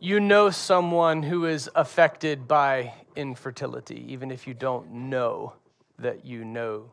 [0.00, 5.52] you know someone who is affected by infertility, even if you don't know
[5.98, 6.90] that you know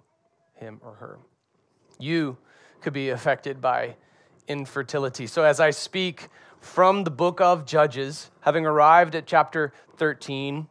[0.55, 1.17] him or her.
[1.97, 2.37] You
[2.81, 3.95] could be affected by
[4.49, 5.25] infertility.
[5.25, 6.27] So, as I speak
[6.59, 10.67] from the book of Judges, having arrived at chapter 13,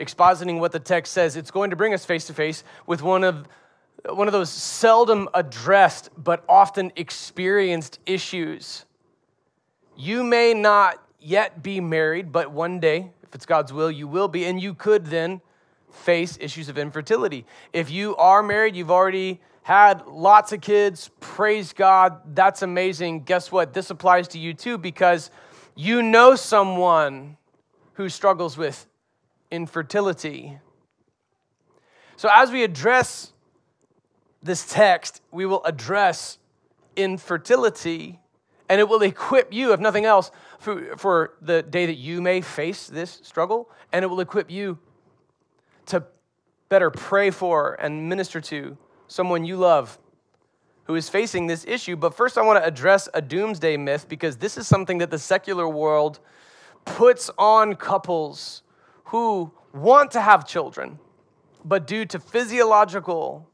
[0.00, 3.22] expositing what the text says, it's going to bring us face to face with one
[3.22, 3.46] of
[4.10, 8.84] one of those seldom addressed but often experienced issues.
[9.96, 14.28] You may not yet be married, but one day, if it's God's will, you will
[14.28, 15.40] be, and you could then
[15.90, 17.44] face issues of infertility.
[17.72, 23.24] If you are married, you've already had lots of kids, praise God, that's amazing.
[23.24, 23.74] Guess what?
[23.74, 25.30] This applies to you too because
[25.74, 27.36] you know someone
[27.94, 28.86] who struggles with
[29.50, 30.58] infertility.
[32.16, 33.32] So, as we address
[34.42, 36.38] this text, we will address
[36.94, 38.20] infertility
[38.68, 42.40] and it will equip you, if nothing else, for, for the day that you may
[42.40, 44.78] face this struggle, and it will equip you
[45.86, 46.04] to
[46.68, 49.98] better pray for and minister to someone you love
[50.84, 51.96] who is facing this issue.
[51.96, 55.18] But first, I want to address a doomsday myth because this is something that the
[55.18, 56.20] secular world
[56.84, 58.62] puts on couples
[59.06, 60.98] who want to have children,
[61.64, 63.48] but due to physiological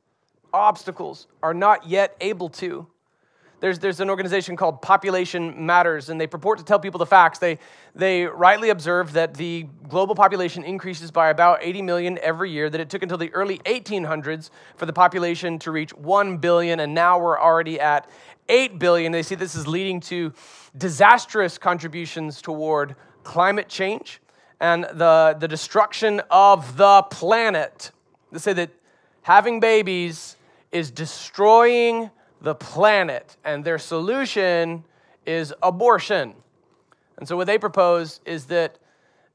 [0.53, 2.87] obstacles are not yet able to
[3.63, 7.39] there's, there's an organization called Population Matters, and they purport to tell people the facts.
[7.39, 7.61] They,
[7.95, 12.81] they rightly observe that the global population increases by about 80 million every year, that
[12.81, 17.21] it took until the early 1800s for the population to reach 1 billion, and now
[17.21, 18.11] we're already at
[18.49, 19.13] 8 billion.
[19.13, 20.33] They see this is leading to
[20.77, 24.21] disastrous contributions toward climate change
[24.61, 27.93] and the, the destruction of the planet.
[28.33, 28.71] They say that
[29.23, 30.37] having babies
[30.73, 32.11] is destroying
[32.43, 34.85] the planet, and their solution
[35.25, 36.35] is abortion.
[37.17, 38.79] And so, what they propose is that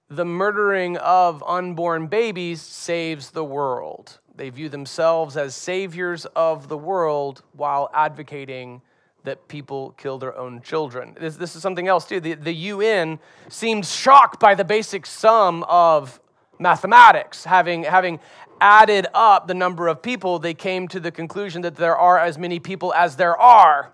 [0.09, 4.19] the murdering of unborn babies saves the world.
[4.35, 8.81] They view themselves as saviors of the world while advocating
[9.23, 11.15] that people kill their own children.
[11.19, 12.19] This, this is something else, too.
[12.19, 13.19] The, the UN
[13.49, 16.21] seemed shocked by the basic sum of
[16.59, 18.19] mathematics, having, having
[18.61, 22.37] added up the number of people, they came to the conclusion that there are as
[22.37, 23.91] many people as there are.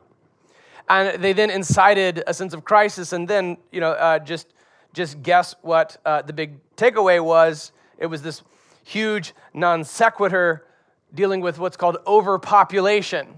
[0.89, 4.53] And they then incited a sense of crisis, and then, you know, uh, just,
[4.93, 7.71] just guess what uh, the big takeaway was.
[7.97, 8.41] It was this
[8.83, 10.65] huge non sequitur
[11.13, 13.35] dealing with what's called overpopulation.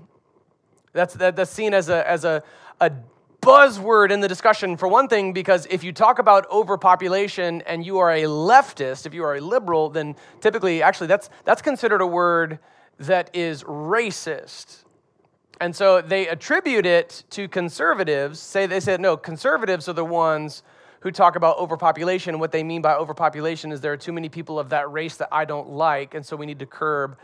[0.94, 2.42] That's, that, that's seen as a, as a,
[2.80, 2.92] a
[3.46, 8.00] buzzword in the discussion for one thing because if you talk about overpopulation and you
[8.00, 12.08] are a leftist if you are a liberal then typically actually that's that's considered a
[12.08, 12.58] word
[12.98, 14.84] that is racist.
[15.62, 18.40] And so they attribute it to conservatives.
[18.40, 20.64] Say they said no conservatives are the ones
[21.02, 22.40] who talk about overpopulation.
[22.40, 25.30] What they mean by overpopulation is there are too many people of that race that
[25.32, 27.16] i don't like and so we need to curb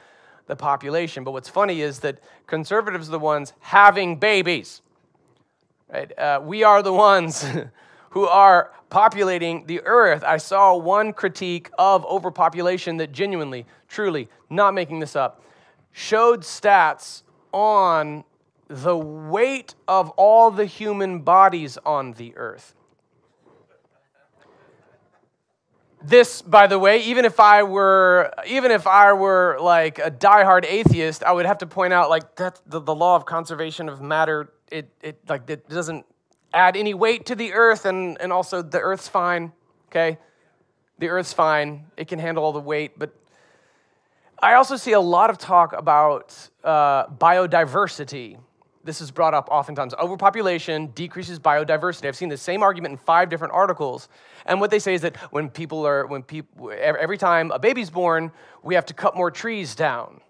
[0.45, 1.23] the population.
[1.23, 4.83] But what's funny is that conservatives are the ones having babies
[5.91, 6.18] Right?
[6.18, 7.46] Uh, we are the ones
[8.12, 10.24] who are populating the earth.
[10.24, 15.44] I saw one critique of overpopulation that genuinely, truly, not making this up,
[15.91, 18.24] showed stats on
[18.68, 22.74] the weight of all the human bodies on the earth.
[26.03, 30.66] This, by the way, even if I were, even if I were like a diehard
[30.66, 34.01] atheist, I would have to point out like that the, the law of conservation of
[34.01, 36.05] matter it, it like it doesn't
[36.53, 39.51] add any weight to the earth and, and also the earth's fine
[39.89, 40.17] okay?
[40.99, 41.87] The earth's fine.
[41.97, 43.11] It can handle all the weight but
[44.43, 48.39] i also see a lot of talk about uh, biodiversity.
[48.83, 49.93] This is brought up oftentimes.
[49.93, 52.07] Overpopulation decreases biodiversity.
[52.07, 54.09] I've seen the same argument in five different articles.
[54.47, 57.91] And what they say is that when people are when people every time a baby's
[57.91, 58.31] born
[58.63, 60.21] we have to cut more trees down.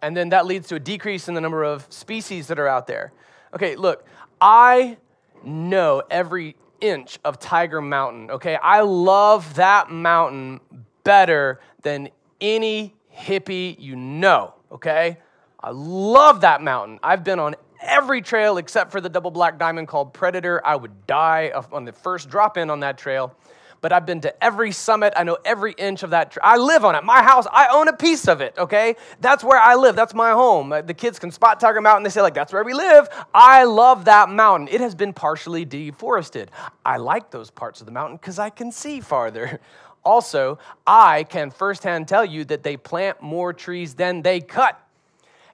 [0.00, 2.86] And then that leads to a decrease in the number of species that are out
[2.86, 3.12] there
[3.54, 4.06] Okay, look,
[4.40, 4.96] I
[5.44, 8.56] know every inch of Tiger Mountain, okay?
[8.56, 10.60] I love that mountain
[11.04, 12.08] better than
[12.40, 15.18] any hippie you know, okay?
[15.60, 16.98] I love that mountain.
[17.02, 20.64] I've been on every trail except for the double black diamond called Predator.
[20.64, 23.36] I would die on the first drop in on that trail
[23.82, 25.12] but I've been to every summit.
[25.16, 26.38] I know every inch of that.
[26.42, 27.04] I live on it.
[27.04, 28.96] My house, I own a piece of it, okay?
[29.20, 29.96] That's where I live.
[29.96, 30.72] That's my home.
[30.72, 32.04] Uh, the kids can spot Tiger Mountain.
[32.04, 33.08] They say, like, that's where we live.
[33.34, 34.68] I love that mountain.
[34.68, 36.50] It has been partially deforested.
[36.86, 39.60] I like those parts of the mountain because I can see farther.
[40.04, 44.84] Also, I can firsthand tell you that they plant more trees than they cut.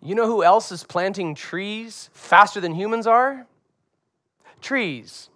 [0.01, 3.47] You know who else is planting trees faster than humans are?
[4.63, 5.29] Trees.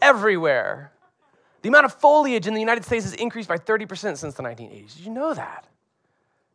[0.00, 0.92] Everywhere.
[1.62, 4.96] The amount of foliage in the United States has increased by 30% since the 1980s.
[4.96, 5.66] Did you know that?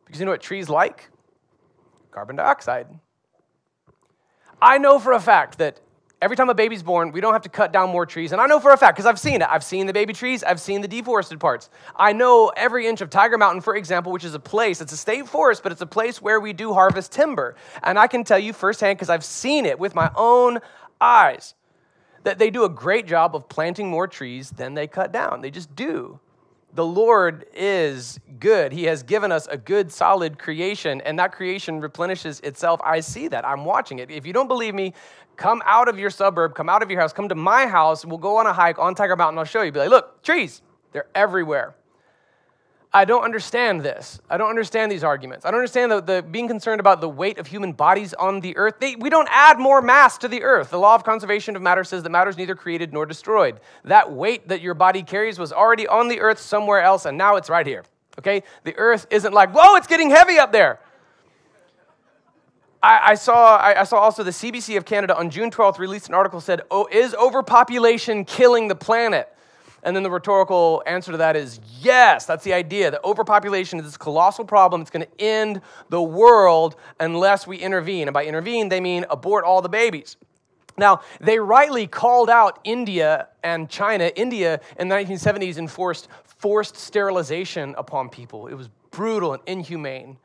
[0.04, 1.10] Because you know what trees like?
[2.10, 2.86] Carbon dioxide.
[4.60, 5.80] I know for a fact that
[6.22, 8.30] every time a baby's born, we don't have to cut down more trees.
[8.30, 9.48] And I know for a fact, because I've seen it.
[9.50, 11.68] I've seen the baby trees, I've seen the deforested parts.
[11.96, 14.96] I know every inch of Tiger Mountain, for example, which is a place, it's a
[14.96, 17.56] state forest, but it's a place where we do harvest timber.
[17.82, 20.60] And I can tell you firsthand, because I've seen it with my own
[21.00, 21.54] eyes,
[22.24, 25.40] that they do a great job of planting more trees than they cut down.
[25.40, 26.20] They just do
[26.74, 28.72] the Lord is good.
[28.72, 32.80] He has given us a good, solid creation, and that creation replenishes itself.
[32.82, 33.46] I see that.
[33.46, 34.10] I'm watching it.
[34.10, 34.94] If you don't believe me,
[35.36, 38.04] come out of your suburb, come out of your house, come to my house.
[38.06, 39.38] We'll go on a hike on Tiger Mountain.
[39.38, 39.72] I'll show you.
[39.72, 41.74] Be like, look, trees, they're everywhere.
[42.94, 44.20] I don't understand this.
[44.28, 45.46] I don't understand these arguments.
[45.46, 48.54] I don't understand the, the being concerned about the weight of human bodies on the
[48.58, 48.74] earth.
[48.80, 50.70] They, we don't add more mass to the earth.
[50.70, 53.60] The law of conservation of matter says that matter is neither created nor destroyed.
[53.84, 57.36] That weight that your body carries was already on the earth somewhere else, and now
[57.36, 57.84] it's right here.
[58.18, 58.42] Okay?
[58.64, 60.78] The earth isn't like, whoa, it's getting heavy up there.
[62.82, 66.08] I, I saw, I, I saw also the CBC of Canada on June 12th released
[66.08, 69.32] an article said, oh, is overpopulation killing the planet?
[69.82, 72.24] And then the rhetorical answer to that is yes.
[72.24, 74.80] That's the idea that overpopulation is this colossal problem.
[74.80, 78.06] It's going to end the world unless we intervene.
[78.06, 80.16] And by intervene, they mean abort all the babies.
[80.78, 84.10] Now, they rightly called out India and China.
[84.14, 86.08] India in the 1970s enforced
[86.42, 90.18] forced sterilization upon people, it was brutal and inhumane.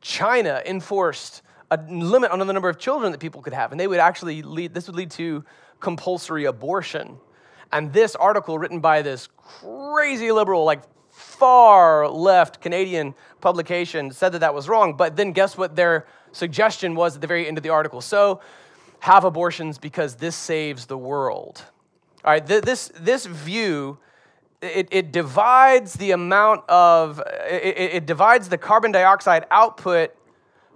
[0.00, 3.86] China enforced a limit on the number of children that people could have, and they
[3.86, 5.44] would actually lead, this would lead to
[5.78, 7.18] compulsory abortion.
[7.72, 14.40] And this article, written by this crazy liberal, like far left Canadian publication, said that
[14.40, 14.96] that was wrong.
[14.96, 18.00] But then guess what their suggestion was at the very end of the article?
[18.00, 18.40] So,
[19.00, 21.64] have abortions because this saves the world.
[22.24, 23.98] All right, th- this, this view.
[24.62, 27.18] It, it, divides the amount of
[27.48, 30.14] it, it, divides the carbon dioxide output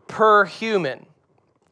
[0.08, 1.04] per human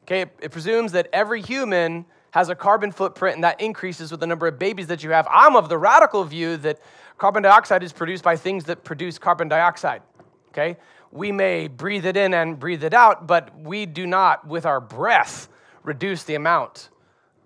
[0.03, 4.19] okay it, it presumes that every human has a carbon footprint and that increases with
[4.19, 5.27] the number of babies that you have.
[5.29, 6.79] I'm of the radical view that
[7.19, 10.01] carbon dioxide is produced by things that produce carbon dioxide.
[10.49, 10.77] Okay?
[11.11, 14.81] We may breathe it in and breathe it out, but we do not, with our
[14.81, 15.47] breath,
[15.83, 16.89] reduce the amount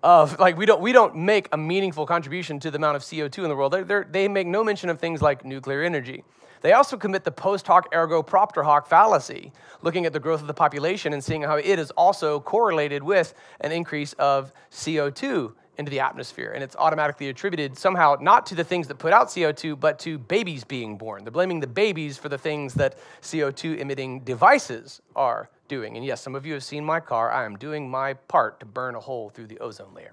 [0.02, 3.42] of like we don't we don't make a meaningful contribution to the amount of CO2
[3.42, 3.72] in the world.
[3.72, 6.24] They're, they're, they make no mention of things like nuclear energy.
[6.60, 9.52] They also commit the post hoc ergo propter hoc fallacy,
[9.82, 13.34] looking at the growth of the population and seeing how it is also correlated with
[13.60, 16.50] an increase of CO2 into the atmosphere.
[16.52, 20.18] And it's automatically attributed somehow not to the things that put out CO2, but to
[20.18, 21.24] babies being born.
[21.24, 25.96] They're blaming the babies for the things that CO2 emitting devices are doing.
[25.96, 27.30] And yes, some of you have seen my car.
[27.30, 30.12] I am doing my part to burn a hole through the ozone layer.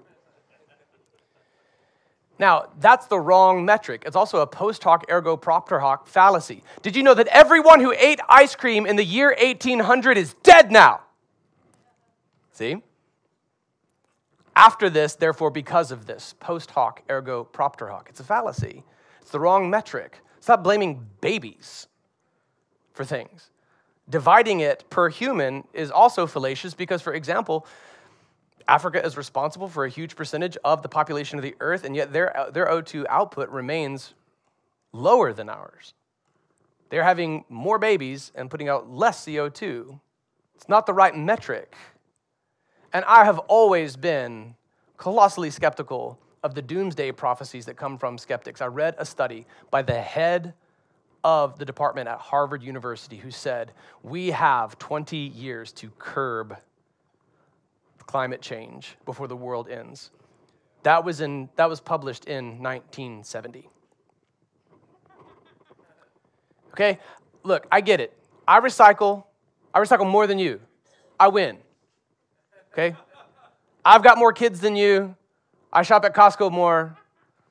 [2.38, 4.02] Now, that's the wrong metric.
[4.04, 6.62] It's also a post hoc ergo propter hoc fallacy.
[6.82, 10.70] Did you know that everyone who ate ice cream in the year 1800 is dead
[10.70, 11.00] now?
[12.52, 12.82] See?
[14.54, 18.08] After this, therefore, because of this, post hoc ergo propter hoc.
[18.10, 18.84] It's a fallacy.
[19.20, 20.20] It's the wrong metric.
[20.40, 21.88] Stop blaming babies
[22.92, 23.50] for things.
[24.08, 27.66] Dividing it per human is also fallacious because, for example,
[28.68, 32.12] Africa is responsible for a huge percentage of the population of the earth, and yet
[32.12, 34.14] their, their O2 output remains
[34.92, 35.94] lower than ours.
[36.90, 40.00] They're having more babies and putting out less CO2.
[40.54, 41.76] It's not the right metric.
[42.92, 44.54] And I have always been
[44.96, 48.60] colossally skeptical of the doomsday prophecies that come from skeptics.
[48.60, 50.54] I read a study by the head
[51.24, 56.56] of the department at Harvard University who said, We have 20 years to curb
[58.06, 60.10] climate change before the world ends.
[60.82, 63.68] That was, in, that was published in 1970.
[66.72, 66.98] Okay?
[67.42, 68.16] Look, I get it.
[68.46, 69.24] I recycle.
[69.74, 70.60] I recycle more than you.
[71.18, 71.58] I win.
[72.72, 72.94] Okay?
[73.84, 75.16] I've got more kids than you.
[75.72, 76.96] I shop at Costco more.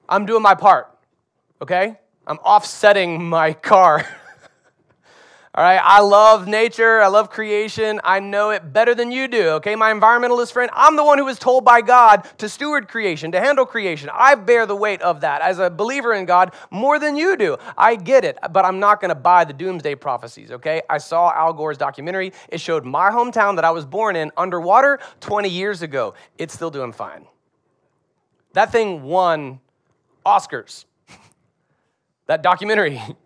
[0.08, 0.96] I'm doing my part.
[1.62, 1.98] Okay?
[2.28, 4.06] I'm offsetting my car.
[5.58, 9.52] All right, I love nature, I love creation, I know it better than you do,
[9.52, 9.74] okay?
[9.78, 13.40] My environmentalist friend, I'm the one who was told by God to steward creation, to
[13.40, 14.10] handle creation.
[14.14, 17.56] I bear the weight of that as a believer in God more than you do.
[17.78, 20.82] I get it, but I'm not gonna buy the doomsday prophecies, okay?
[20.90, 22.34] I saw Al Gore's documentary.
[22.50, 26.16] It showed my hometown that I was born in underwater 20 years ago.
[26.38, 27.28] It's still doing fine.
[28.52, 29.62] That thing won
[30.26, 30.84] Oscars.
[32.26, 33.02] that documentary.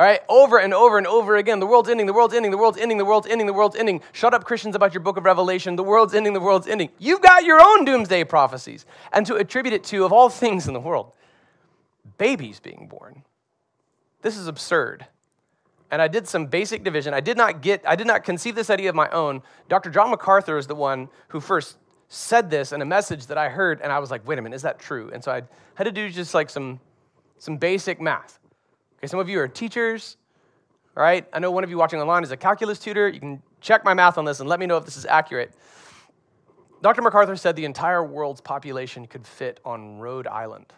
[0.00, 1.60] All right, over and over and over again.
[1.60, 4.00] The world's ending, the world's ending, the world's ending, the world's ending, the world's ending.
[4.12, 5.76] Shut up, Christians, about your book of Revelation.
[5.76, 6.88] The world's ending, the world's ending.
[6.98, 8.86] You've got your own doomsday prophecies.
[9.12, 11.12] And to attribute it to, of all things in the world,
[12.16, 13.24] babies being born.
[14.22, 15.04] This is absurd.
[15.90, 17.12] And I did some basic division.
[17.12, 19.42] I did not get, I did not conceive this idea of my own.
[19.68, 19.90] Dr.
[19.90, 21.76] John MacArthur is the one who first
[22.08, 24.56] said this in a message that I heard, and I was like, wait a minute,
[24.56, 25.10] is that true?
[25.12, 25.42] And so I
[25.74, 26.80] had to do just like some,
[27.36, 28.39] some basic math.
[29.00, 30.18] Okay, some of you are teachers,
[30.94, 31.26] all right?
[31.32, 33.08] I know one of you watching online is a calculus tutor.
[33.08, 35.54] You can check my math on this and let me know if this is accurate.
[36.82, 37.00] Dr.
[37.00, 40.74] MacArthur said the entire world's population could fit on Rhode Island.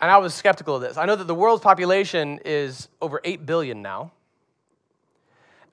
[0.00, 0.96] And I was skeptical of this.
[0.96, 4.12] I know that the world's population is over 8 billion now.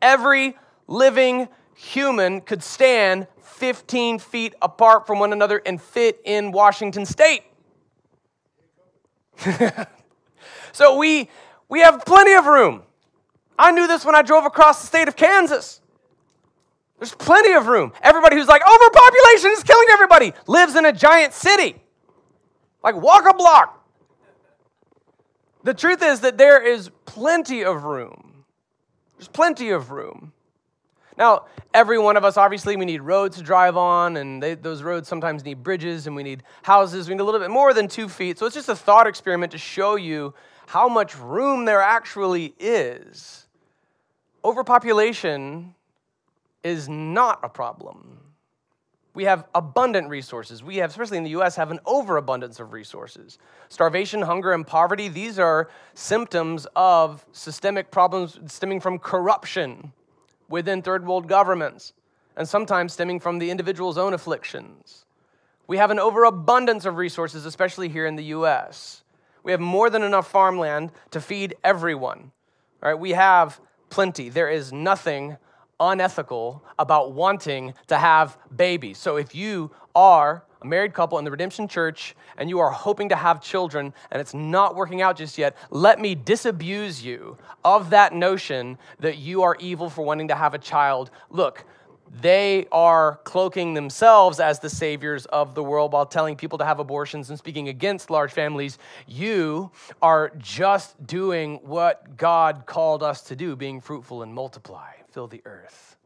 [0.00, 7.04] Every living human could stand 15 feet apart from one another and fit in Washington
[7.04, 7.42] state.
[10.72, 11.28] so we,
[11.68, 12.82] we have plenty of room.
[13.58, 15.80] I knew this when I drove across the state of Kansas.
[16.98, 17.92] There's plenty of room.
[18.02, 21.76] Everybody who's like, overpopulation is killing everybody, lives in a giant city.
[22.82, 23.74] Like, walk a block.
[25.64, 28.44] The truth is that there is plenty of room.
[29.16, 30.32] There's plenty of room.
[31.18, 34.84] Now, every one of us, obviously, we need roads to drive on, and they, those
[34.84, 37.08] roads sometimes need bridges, and we need houses.
[37.08, 38.38] We need a little bit more than two feet.
[38.38, 40.32] So it's just a thought experiment to show you
[40.68, 43.48] how much room there actually is.
[44.44, 45.74] Overpopulation
[46.62, 48.20] is not a problem.
[49.12, 50.62] We have abundant resources.
[50.62, 53.38] We have, especially in the US, have an overabundance of resources.
[53.68, 59.92] Starvation, hunger, and poverty, these are symptoms of systemic problems stemming from corruption
[60.48, 61.92] within third world governments,
[62.36, 65.04] and sometimes stemming from the individual's own afflictions.
[65.66, 69.02] We have an overabundance of resources, especially here in the US.
[69.42, 72.32] We have more than enough farmland to feed everyone.
[72.82, 74.28] All right, we have plenty.
[74.28, 75.36] There is nothing
[75.80, 78.98] unethical about wanting to have babies.
[78.98, 83.08] So if you are a married couple in the Redemption Church and you are hoping
[83.10, 87.90] to have children and it's not working out just yet, let me disabuse you of
[87.90, 91.10] that notion that you are evil for wanting to have a child.
[91.30, 91.64] Look,
[92.20, 96.78] they are cloaking themselves as the saviors of the world while telling people to have
[96.78, 98.78] abortions and speaking against large families.
[99.06, 105.26] You are just doing what God called us to do, being fruitful and multiply, fill
[105.26, 105.96] the earth.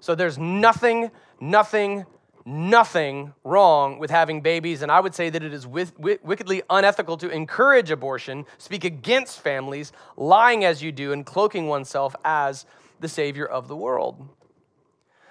[0.00, 2.06] So there's nothing, nothing,
[2.48, 7.28] nothing wrong with having babies, and I would say that it is wickedly unethical to
[7.28, 12.64] encourage abortion, speak against families, lying as you do, and cloaking oneself as
[13.00, 14.28] the Savior of the world.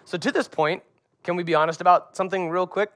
[0.05, 0.83] So, to this point,
[1.24, 2.91] can we be honest about something real quick?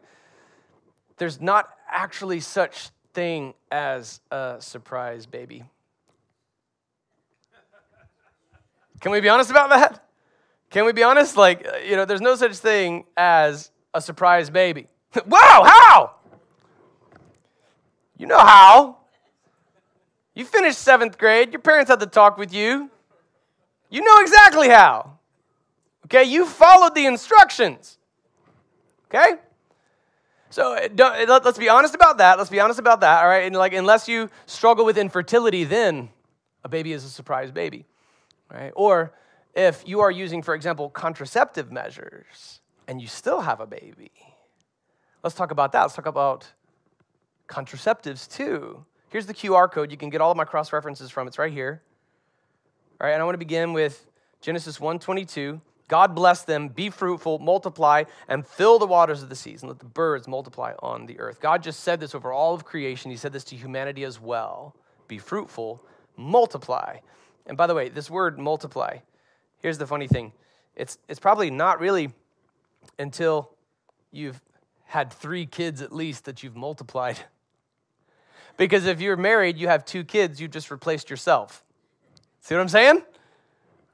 [1.17, 5.63] There's not actually such thing as a surprise baby.
[9.01, 10.07] Can we be honest about that?
[10.69, 11.35] Can we be honest?
[11.35, 14.87] Like, you know, there's no such thing as a surprise baby.
[15.25, 16.15] wow, how?
[18.17, 18.97] You know how.
[20.33, 22.89] You finished seventh grade, your parents had to talk with you.
[23.89, 25.17] You know exactly how.
[26.05, 27.97] Okay, you followed the instructions.
[29.07, 29.33] Okay?
[30.49, 32.37] So uh, let's be honest about that.
[32.37, 33.23] Let's be honest about that.
[33.23, 36.09] All right, and like unless you struggle with infertility, then
[36.63, 37.85] a baby is a surprise baby,
[38.49, 38.71] right?
[38.75, 39.13] Or
[39.53, 42.60] if you are using, for example, contraceptive measures
[42.91, 44.11] and you still have a baby,
[45.23, 45.83] let's talk about that.
[45.83, 46.45] Let's talk about
[47.47, 48.83] contraceptives too.
[49.07, 49.91] Here's the QR code.
[49.91, 51.25] You can get all of my cross references from.
[51.25, 51.81] It's right here.
[52.99, 54.05] All right, and I want to begin with
[54.41, 55.61] Genesis 1:22.
[55.87, 59.79] God bless them, be fruitful, multiply, and fill the waters of the seas, and let
[59.79, 61.39] the birds multiply on the earth.
[61.39, 63.09] God just said this over all of creation.
[63.09, 64.75] He said this to humanity as well
[65.07, 65.81] be fruitful,
[66.17, 66.97] multiply.
[67.45, 68.97] And by the way, this word multiply,
[69.61, 70.33] here's the funny thing
[70.75, 72.11] it's, it's probably not really
[72.99, 73.51] until
[74.11, 74.41] you've
[74.85, 77.17] had three kids at least that you've multiplied.
[78.57, 81.63] Because if you're married, you have two kids, you just replaced yourself.
[82.41, 83.01] See what I'm saying?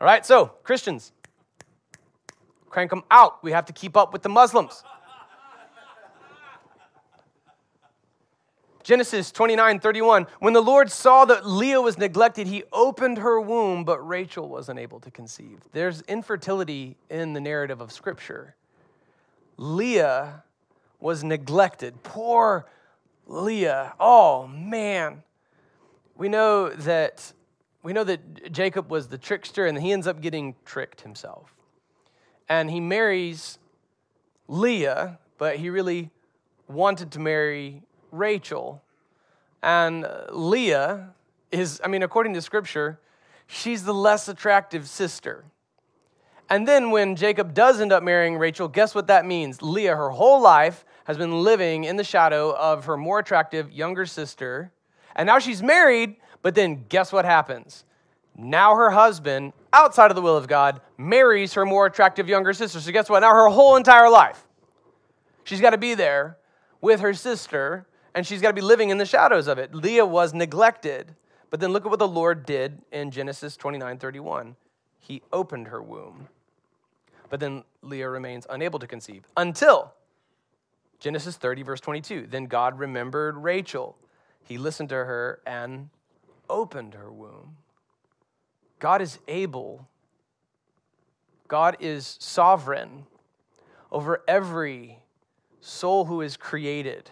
[0.01, 1.11] All right, so Christians,
[2.69, 3.43] Crank them out.
[3.43, 4.83] We have to keep up with the Muslims.
[8.83, 10.27] Genesis 29 31.
[10.39, 14.69] When the Lord saw that Leah was neglected, he opened her womb, but Rachel was
[14.69, 15.59] unable to conceive.
[15.73, 18.55] There's infertility in the narrative of Scripture.
[19.57, 20.43] Leah
[20.99, 22.03] was neglected.
[22.03, 22.65] Poor
[23.25, 23.93] Leah.
[23.99, 25.23] Oh, man.
[26.15, 27.33] We know that.
[27.83, 31.53] We know that Jacob was the trickster and he ends up getting tricked himself
[32.49, 33.59] and he marries
[34.47, 36.11] Leah, but he really
[36.67, 38.83] wanted to marry Rachel.
[39.61, 41.09] And uh, Leah
[41.51, 42.99] is, I mean, according to scripture,
[43.47, 45.45] she's the less attractive sister.
[46.49, 49.61] And then when Jacob does end up marrying Rachel, guess what that means?
[49.61, 54.05] Leah, her whole life, has been living in the shadow of her more attractive younger
[54.05, 54.71] sister.
[55.15, 57.83] And now she's married, but then guess what happens?
[58.37, 62.79] Now her husband, outside of the will of God, marries her more attractive younger sister.
[62.79, 63.21] So guess what?
[63.21, 64.45] Now her whole entire life,
[65.43, 66.37] she's got to be there
[66.79, 69.73] with her sister, and she's got to be living in the shadows of it.
[69.73, 71.15] Leah was neglected.
[71.49, 74.55] But then look at what the Lord did in Genesis 29 31.
[74.99, 76.27] He opened her womb.
[77.29, 79.93] But then Leah remains unable to conceive until
[80.99, 82.27] Genesis 30, verse 22.
[82.29, 83.97] Then God remembered Rachel.
[84.43, 85.89] He listened to her and
[86.49, 87.57] opened her womb.
[88.79, 89.87] God is able,
[91.47, 93.05] God is sovereign
[93.91, 94.99] over every
[95.61, 97.09] soul who is created.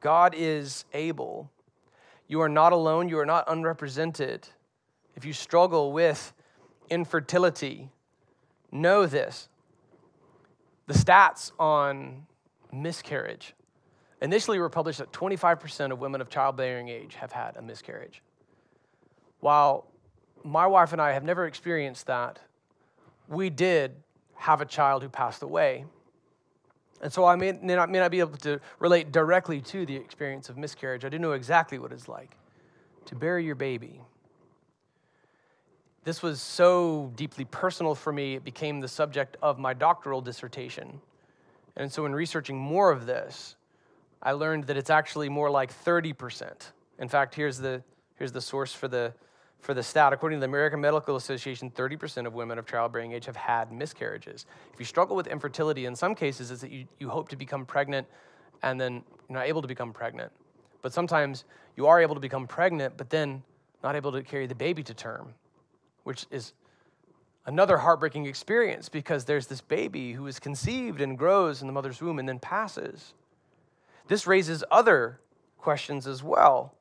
[0.00, 1.50] God is able.
[2.26, 4.48] You are not alone, you are not unrepresented.
[5.16, 6.32] If you struggle with
[6.90, 7.90] infertility,
[8.70, 9.48] know this.
[10.86, 12.26] The stats on
[12.72, 13.54] miscarriage
[14.20, 18.22] initially were published that 25% of women of childbearing age have had a miscarriage.
[19.40, 19.86] While
[20.44, 22.38] my wife and I have never experienced that,
[23.28, 23.94] we did
[24.34, 25.84] have a child who passed away.
[27.00, 30.48] And so I may, not, may not be able to relate directly to the experience
[30.48, 31.04] of miscarriage.
[31.04, 32.36] I do know exactly what it's like
[33.06, 34.00] to bury your baby.
[36.08, 41.02] This was so deeply personal for me, it became the subject of my doctoral dissertation.
[41.76, 43.56] And so, in researching more of this,
[44.22, 46.70] I learned that it's actually more like 30%.
[46.98, 47.82] In fact, here's the,
[48.14, 49.12] here's the source for the,
[49.60, 53.26] for the stat, according to the American Medical Association, 30% of women of childbearing age
[53.26, 54.46] have had miscarriages.
[54.72, 57.66] If you struggle with infertility, in some cases, it's that you, you hope to become
[57.66, 58.06] pregnant
[58.62, 60.32] and then you're not able to become pregnant.
[60.80, 61.44] But sometimes
[61.76, 63.42] you are able to become pregnant, but then
[63.82, 65.34] not able to carry the baby to term,
[66.08, 66.54] which is
[67.44, 72.00] another heartbreaking experience because there's this baby who is conceived and grows in the mother's
[72.00, 73.12] womb and then passes.
[74.06, 75.20] This raises other
[75.58, 76.74] questions as well.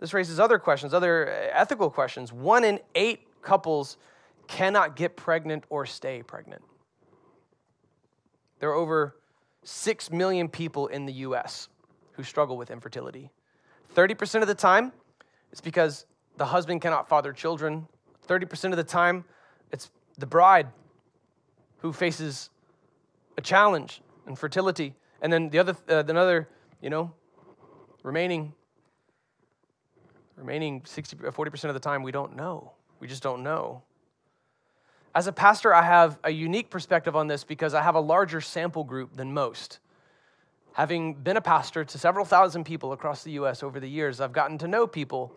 [0.00, 2.32] This raises other questions, other uh, ethical questions.
[2.32, 3.98] One in eight couples
[4.48, 6.62] cannot get pregnant or stay pregnant.
[8.58, 9.14] There are over
[9.62, 11.68] 6 million people in the US
[12.14, 13.30] who struggle with infertility.
[13.94, 14.92] 30% of the time,
[15.52, 17.86] it's because the husband cannot father children.
[18.26, 19.24] 30% of the time,
[19.70, 20.68] it's the bride
[21.78, 22.50] who faces
[23.36, 24.94] a challenge in fertility.
[25.20, 26.48] And then the other, uh, another,
[26.80, 27.12] you know,
[28.02, 28.52] remaining
[30.36, 32.72] remaining 60 40% of the time we don't know.
[33.00, 33.82] We just don't know.
[35.14, 38.40] As a pastor i have a unique perspective on this because i have a larger
[38.40, 39.78] sample group than most.
[40.72, 44.32] Having been a pastor to several thousand people across the us over the years i've
[44.32, 45.32] gotten to know people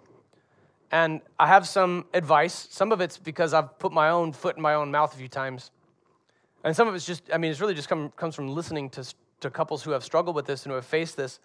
[0.92, 4.62] and i have some advice some of it's because i've put my own foot in
[4.62, 5.72] my own mouth a few times
[6.64, 9.04] and some of it's just i mean it's really just come, comes from listening to,
[9.40, 11.40] to couples who have struggled with this and who have faced this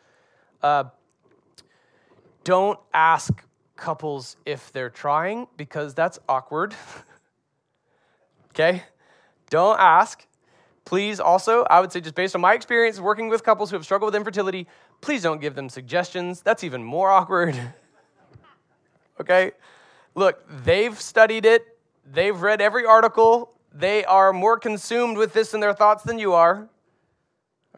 [0.63, 0.85] uh,
[2.45, 3.43] don't ask
[3.77, 6.75] couples if they're trying because that's awkward.
[8.55, 8.83] Okay?
[9.49, 10.27] Don't ask.
[10.85, 13.85] Please also, I would say, just based on my experience working with couples who have
[13.87, 14.67] struggled with infertility,
[15.01, 16.43] please don't give them suggestions.
[16.43, 17.59] That's even more awkward.
[19.21, 19.53] Okay?
[20.15, 21.67] Look, they've studied it,
[22.11, 26.35] they've read every article, they are more consumed with this in their thoughts than you
[26.35, 26.69] are.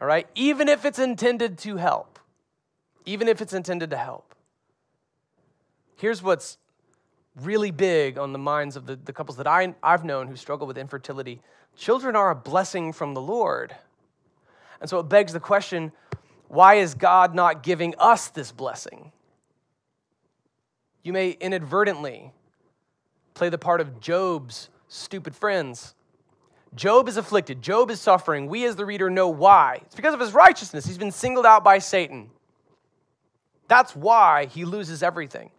[0.01, 0.27] All right?
[0.35, 2.19] Even if it's intended to help.
[3.05, 4.35] Even if it's intended to help.
[5.95, 6.57] Here's what's
[7.41, 10.67] really big on the minds of the, the couples that I, I've known who struggle
[10.67, 11.41] with infertility
[11.77, 13.75] children are a blessing from the Lord.
[14.81, 15.91] And so it begs the question
[16.47, 19.11] why is God not giving us this blessing?
[21.05, 22.31] You may inadvertently
[23.35, 25.93] play the part of Job's stupid friends.
[26.73, 27.61] Job is afflicted.
[27.61, 28.47] Job is suffering.
[28.47, 29.81] We, as the reader, know why.
[29.85, 30.83] It's because of his righteousness.
[30.83, 32.31] He's been singled out by Satan.
[33.67, 35.51] That's why he loses everything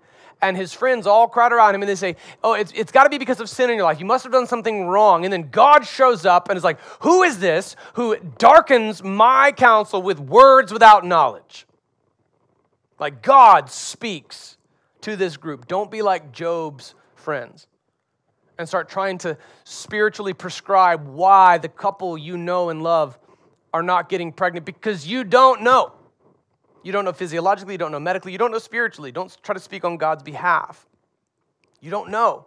[0.42, 3.11] and his friends all crowd around him and they say, Oh, it's, it's got to
[3.11, 4.00] be because of sin in your life.
[4.00, 5.24] You must have done something wrong.
[5.24, 10.02] And then God shows up and is like, Who is this who darkens my counsel
[10.02, 11.66] with words without knowledge?
[12.98, 14.55] Like God speaks
[15.02, 15.66] to this group.
[15.66, 17.66] Don't be like Job's friends
[18.59, 23.18] and start trying to spiritually prescribe why the couple you know and love
[23.72, 25.92] are not getting pregnant because you don't know.
[26.82, 29.12] You don't know physiologically, you don't know medically, you don't know spiritually.
[29.12, 30.87] Don't try to speak on God's behalf.
[31.80, 32.46] You don't know.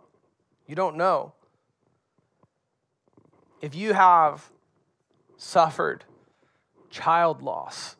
[0.65, 1.33] You don't know.
[3.61, 4.49] If you have
[5.37, 6.05] suffered
[6.89, 7.95] child loss,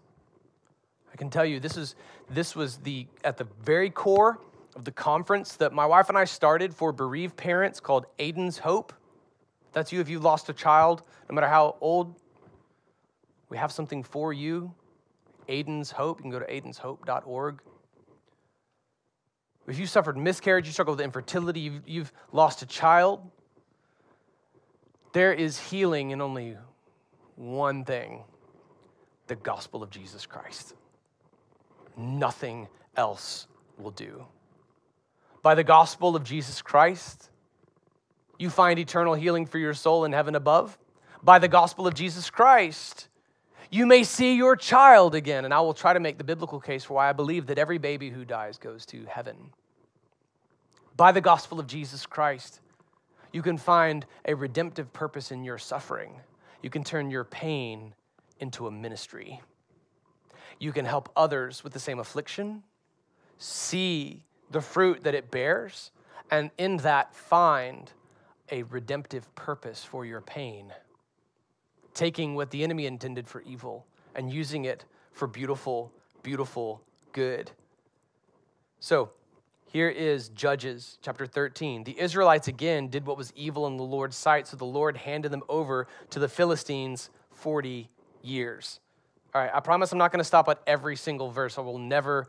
[1.12, 1.96] I can tell you this is
[2.30, 4.40] this was the at the very core
[4.76, 8.94] of the conference that my wife and I started for bereaved parents called Aiden's Hope.
[9.74, 12.16] That's you if you lost a child, no matter how old.
[13.50, 14.74] We have something for you.
[15.48, 16.20] Aiden's Hope.
[16.20, 17.62] You can go to aidenshope.org.
[19.68, 23.22] If you suffered miscarriage, you struggle with infertility, you've, you've lost a child,
[25.14, 26.58] there is healing in only
[27.36, 28.24] one thing
[29.28, 30.74] the gospel of Jesus Christ.
[32.00, 33.46] Nothing else
[33.78, 34.26] will do.
[35.42, 37.30] By the gospel of Jesus Christ,
[38.38, 40.78] you find eternal healing for your soul in heaven above.
[41.22, 43.10] By the gospel of Jesus Christ,
[43.70, 45.44] you may see your child again.
[45.44, 47.78] And I will try to make the biblical case for why I believe that every
[47.78, 49.36] baby who dies goes to heaven.
[50.96, 52.62] By the gospel of Jesus Christ,
[53.34, 56.14] you can find a redemptive purpose in your suffering.
[56.64, 57.94] You can turn your pain
[58.40, 59.42] into a ministry.
[60.60, 62.64] You can help others with the same affliction,
[63.38, 65.92] see the fruit that it bears,
[66.30, 67.92] and in that find
[68.52, 70.74] a redemptive purpose for your pain
[72.00, 75.92] taking what the enemy intended for evil and using it for beautiful,
[76.24, 77.52] beautiful good.
[78.80, 79.12] So,
[79.66, 81.84] here is Judges chapter 13.
[81.84, 85.32] The Israelites again did what was evil in the Lord's sight, so the Lord handed
[85.32, 87.90] them over to the Philistines 40
[88.22, 88.80] years.
[89.34, 91.58] All right, I promise I'm not going to stop at every single verse.
[91.58, 92.28] I will never,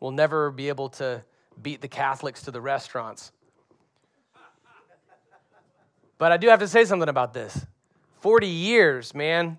[0.00, 1.24] will never be able to
[1.62, 3.32] beat the Catholics to the restaurants.
[6.18, 7.66] But I do have to say something about this.
[8.20, 9.58] 40 years, man.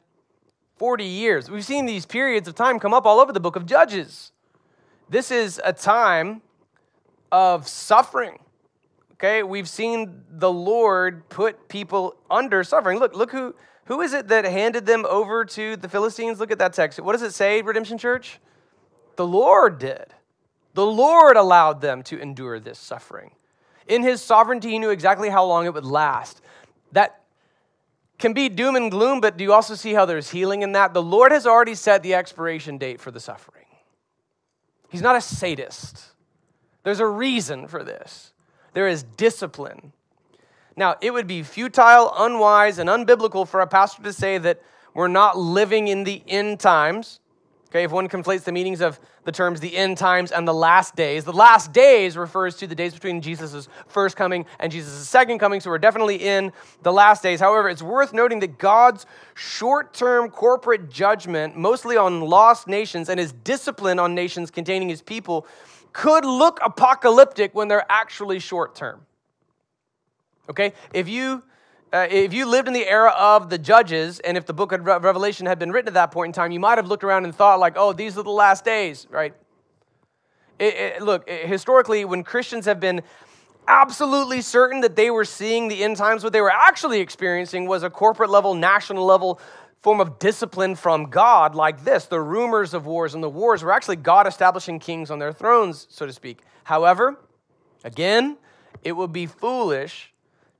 [0.77, 1.49] 40 years.
[1.49, 4.31] We've seen these periods of time come up all over the book of Judges.
[5.09, 6.41] This is a time
[7.31, 8.39] of suffering.
[9.13, 12.99] Okay, we've seen the Lord put people under suffering.
[12.99, 16.39] Look, look who who is it that handed them over to the Philistines?
[16.39, 16.99] Look at that text.
[16.99, 18.39] What does it say, Redemption Church?
[19.15, 20.05] The Lord did.
[20.73, 23.31] The Lord allowed them to endure this suffering.
[23.87, 26.41] In his sovereignty, he knew exactly how long it would last.
[26.93, 27.21] That
[28.17, 30.93] can be doom and gloom, but do you also see how there's healing in that?
[30.93, 33.65] The Lord has already set the expiration date for the suffering.
[34.89, 36.11] He's not a sadist.
[36.83, 38.31] There's a reason for this.
[38.73, 39.91] There is discipline.
[40.75, 44.61] Now, it would be futile, unwise, and unbiblical for a pastor to say that
[44.93, 47.19] we're not living in the end times
[47.73, 50.95] Okay, if one conflates the meanings of the terms the end times and the last
[50.95, 55.39] days, the last days refers to the days between Jesus' first coming and Jesus' second
[55.39, 57.39] coming, so we're definitely in the last days.
[57.39, 63.19] However, it's worth noting that God's short term corporate judgment, mostly on lost nations, and
[63.19, 65.47] his discipline on nations containing his people,
[65.93, 69.03] could look apocalyptic when they're actually short term.
[70.49, 71.43] Okay, if you
[71.93, 74.83] uh, if you lived in the era of the judges, and if the book of
[74.83, 77.35] Revelation had been written at that point in time, you might have looked around and
[77.35, 79.35] thought, like, oh, these are the last days, right?
[80.57, 83.03] It, it, look, historically, when Christians have been
[83.67, 87.83] absolutely certain that they were seeing the end times, what they were actually experiencing was
[87.83, 89.39] a corporate level, national level
[89.83, 92.05] form of discipline from God, like this.
[92.05, 95.85] The rumors of wars and the wars were actually God establishing kings on their thrones,
[95.91, 96.39] so to speak.
[96.63, 97.19] However,
[97.83, 98.37] again,
[98.83, 100.12] it would be foolish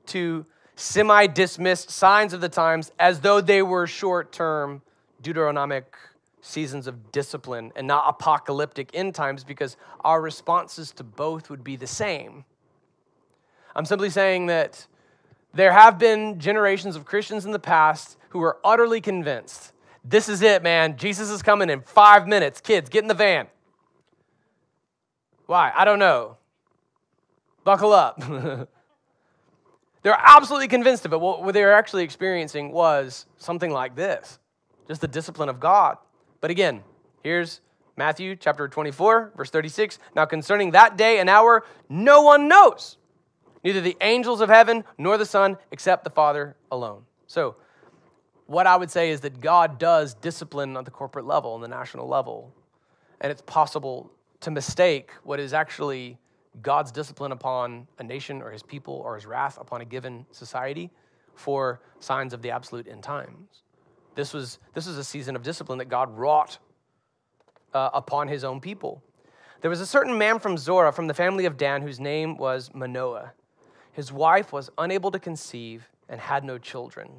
[0.07, 4.81] to semi dismissed signs of the times as though they were short term
[5.21, 5.85] Deuteronomic
[6.41, 11.75] seasons of discipline and not apocalyptic end times because our responses to both would be
[11.75, 12.43] the same.
[13.75, 14.85] I'm simply saying that
[15.53, 20.41] there have been generations of Christians in the past who were utterly convinced this is
[20.41, 20.97] it, man.
[20.97, 22.59] Jesus is coming in five minutes.
[22.59, 23.47] Kids, get in the van.
[25.45, 25.71] Why?
[25.73, 26.37] I don't know.
[27.63, 28.21] Buckle up.
[30.03, 31.19] They're absolutely convinced of it.
[31.19, 34.39] What they were actually experiencing was something like this
[34.87, 35.97] just the discipline of God.
[36.41, 36.83] But again,
[37.23, 37.61] here's
[37.95, 39.97] Matthew chapter 24, verse 36.
[40.13, 42.97] Now, concerning that day and hour, no one knows,
[43.63, 47.03] neither the angels of heaven nor the Son, except the Father alone.
[47.27, 47.55] So,
[48.45, 51.67] what I would say is that God does discipline on the corporate level, on the
[51.69, 52.53] national level.
[53.21, 54.11] And it's possible
[54.41, 56.17] to mistake what is actually
[56.61, 60.91] God's discipline upon a nation or his people or his wrath upon a given society
[61.35, 63.63] for signs of the absolute end times.
[64.15, 66.59] This was, this was a season of discipline that God wrought
[67.73, 69.01] uh, upon his own people.
[69.61, 72.69] There was a certain man from Zorah, from the family of Dan, whose name was
[72.73, 73.33] Manoah.
[73.91, 77.09] His wife was unable to conceive and had no children.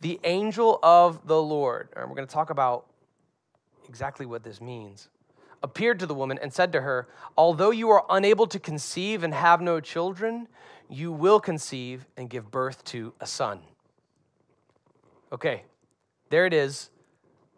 [0.00, 2.86] The angel of the Lord, and we're going to talk about
[3.88, 5.08] exactly what this means
[5.64, 9.32] appeared to the woman and said to her, Although you are unable to conceive and
[9.32, 10.46] have no children,
[10.90, 13.60] you will conceive and give birth to a son.
[15.32, 15.64] Okay,
[16.28, 16.90] there it is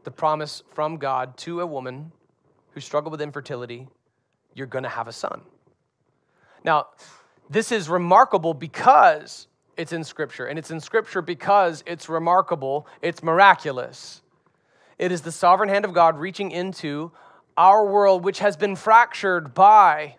[0.05, 2.12] the promise from God to a woman
[2.71, 3.88] who struggled with infertility
[4.55, 5.42] you're to have a son.
[6.64, 6.87] Now,
[7.51, 13.23] this is remarkable because it's in Scripture, and it's in Scripture because it's remarkable, it's
[13.23, 14.23] miraculous.
[14.99, 17.12] It is the sovereign hand of God reaching into
[17.57, 20.16] our world, which has been fractured by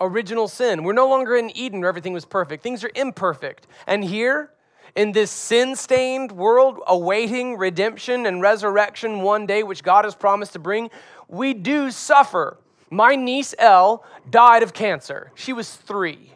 [0.00, 0.84] original sin.
[0.84, 3.66] We're no longer in Eden where everything was perfect, things are imperfect.
[3.86, 4.50] And here,
[4.94, 10.54] in this sin stained world, awaiting redemption and resurrection one day, which God has promised
[10.54, 10.90] to bring,
[11.28, 12.58] we do suffer.
[12.90, 15.32] My niece Elle died of cancer.
[15.34, 16.32] She was three.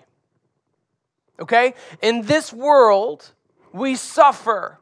[1.39, 1.75] Okay?
[2.03, 3.33] In this world,
[3.73, 4.79] we suffer.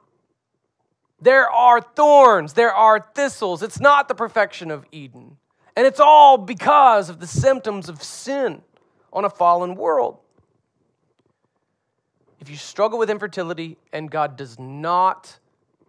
[1.21, 3.63] There are thorns, there are thistles.
[3.63, 5.37] It's not the perfection of Eden.
[5.79, 8.63] And it's all because of the symptoms of sin
[9.13, 10.19] on a fallen world.
[12.41, 15.39] If you struggle with infertility and God does not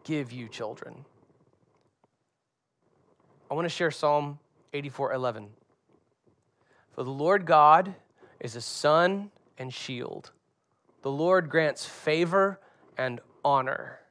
[0.04, 1.06] give you children,
[3.50, 4.38] I want to share Psalm
[4.74, 5.48] 84 11.
[6.92, 7.96] For the Lord God
[8.40, 10.30] is a sun and shield.
[11.02, 12.60] The Lord grants favor
[12.96, 14.02] and honor.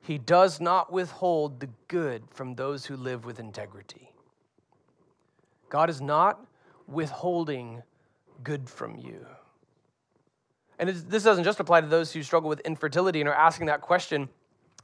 [0.00, 4.10] He does not withhold the good from those who live with integrity.
[5.68, 6.44] God is not
[6.86, 7.82] withholding
[8.42, 9.26] good from you.
[10.78, 13.80] And this doesn't just apply to those who struggle with infertility and are asking that
[13.80, 14.28] question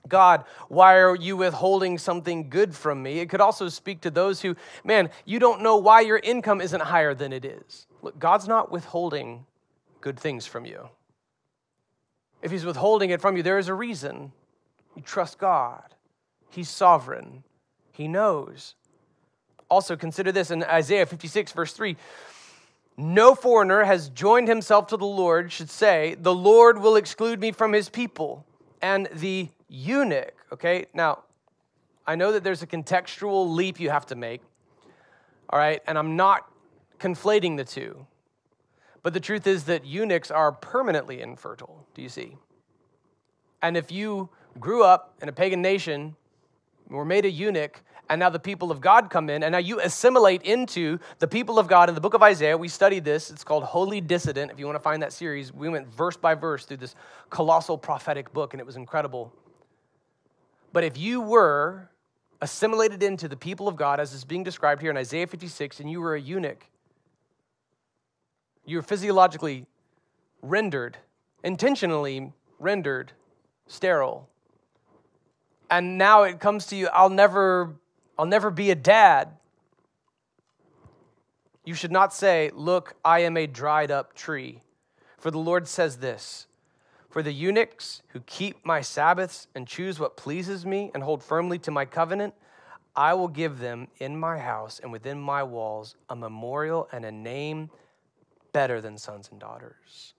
[0.09, 3.21] God, why are you withholding something good from me?
[3.21, 6.81] It could also speak to those who, man, you don't know why your income isn't
[6.81, 7.87] higher than it is.
[8.03, 9.47] Look, God's not withholding
[10.01, 10.89] good things from you.
[12.43, 14.33] If He's withholding it from you, there is a reason.
[14.97, 15.95] You trust God,
[16.51, 17.45] He's sovereign,
[17.93, 18.75] He knows.
[19.73, 21.97] Also, consider this in Isaiah 56, verse 3.
[22.99, 27.53] No foreigner has joined himself to the Lord should say, The Lord will exclude me
[27.53, 28.45] from his people.
[28.83, 31.21] And the eunuch, okay, now
[32.07, 34.43] I know that there's a contextual leap you have to make,
[35.49, 36.53] all right, and I'm not
[37.01, 38.07] conflating the two.
[39.03, 42.37] But the truth is that eunuchs are permanently infertile, do you see?
[43.63, 44.29] And if you
[44.61, 46.15] grew up in a pagan nation,
[46.91, 49.81] were made a eunuch, and now the people of God come in, and now you
[49.81, 52.59] assimilate into the people of God in the book of Isaiah.
[52.59, 53.31] We studied this.
[53.31, 54.51] It's called Holy Dissident.
[54.51, 56.95] If you want to find that series, we went verse by verse through this
[57.31, 59.33] colossal prophetic book, and it was incredible.
[60.73, 61.89] But if you were
[62.41, 65.91] assimilated into the people of God, as is being described here in Isaiah 56, and
[65.91, 66.67] you were a eunuch,
[68.65, 69.67] you were physiologically
[70.43, 70.97] rendered,
[71.45, 73.13] intentionally rendered
[73.67, 74.29] sterile.
[75.71, 77.75] And now it comes to you, I'll never
[78.23, 79.31] I'll never be a dad.
[81.65, 84.61] You should not say, Look, I am a dried up tree.
[85.19, 86.47] For the Lord says this
[87.11, 91.59] For the eunuchs who keep my Sabbaths and choose what pleases me and hold firmly
[91.59, 92.35] to my covenant,
[92.95, 97.11] I will give them in my house and within my walls a memorial and a
[97.11, 97.71] name
[98.53, 100.15] better than sons and daughters.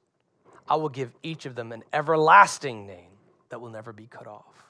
[0.67, 3.11] I will give each of them an everlasting name
[3.47, 4.62] that will never be cut off.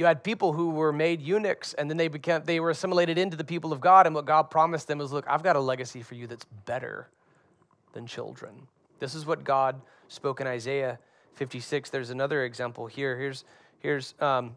[0.00, 3.36] You had people who were made eunuchs and then they became they were assimilated into
[3.36, 6.00] the people of God and what God promised them was look, I've got a legacy
[6.00, 7.10] for you that's better
[7.92, 8.66] than children.
[8.98, 10.98] This is what God spoke in Isaiah
[11.34, 11.90] 56.
[11.90, 13.14] There's another example here.
[13.18, 13.44] Here's,
[13.80, 14.56] here's um,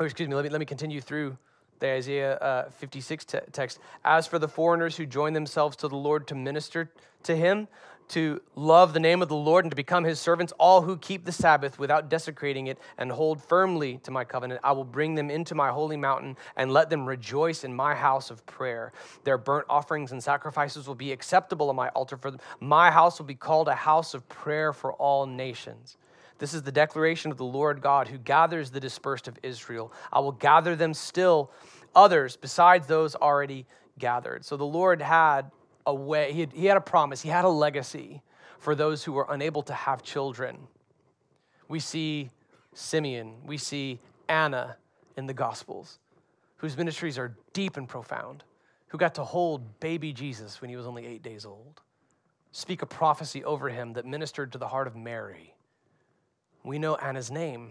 [0.00, 1.36] oh, excuse me, let me, let me continue through
[1.80, 3.80] the Isaiah uh, 56 te- text.
[4.06, 6.90] As for the foreigners who join themselves to the Lord to minister
[7.24, 7.68] to him,
[8.08, 11.24] to love the name of the Lord and to become his servants, all who keep
[11.24, 15.30] the Sabbath without desecrating it and hold firmly to my covenant, I will bring them
[15.30, 18.92] into my holy mountain and let them rejoice in my house of prayer.
[19.24, 22.40] Their burnt offerings and sacrifices will be acceptable on my altar for them.
[22.60, 25.96] My house will be called a house of prayer for all nations.
[26.38, 29.92] This is the declaration of the Lord God who gathers the dispersed of Israel.
[30.12, 31.50] I will gather them still,
[31.94, 33.66] others besides those already
[33.98, 34.44] gathered.
[34.44, 35.50] So the Lord had
[35.88, 38.20] a way, he had, he had a promise, he had a legacy
[38.58, 40.68] for those who were unable to have children.
[41.66, 42.30] We see
[42.74, 43.98] Simeon, we see
[44.28, 44.76] Anna
[45.16, 45.98] in the Gospels,
[46.58, 48.44] whose ministries are deep and profound,
[48.88, 51.80] who got to hold baby Jesus when he was only eight days old,
[52.52, 55.54] speak a prophecy over him that ministered to the heart of Mary.
[56.64, 57.70] We know Anna's name.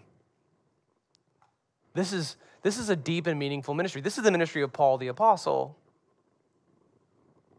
[1.93, 4.01] This is, this is a deep and meaningful ministry.
[4.01, 5.77] This is the ministry of Paul the Apostle.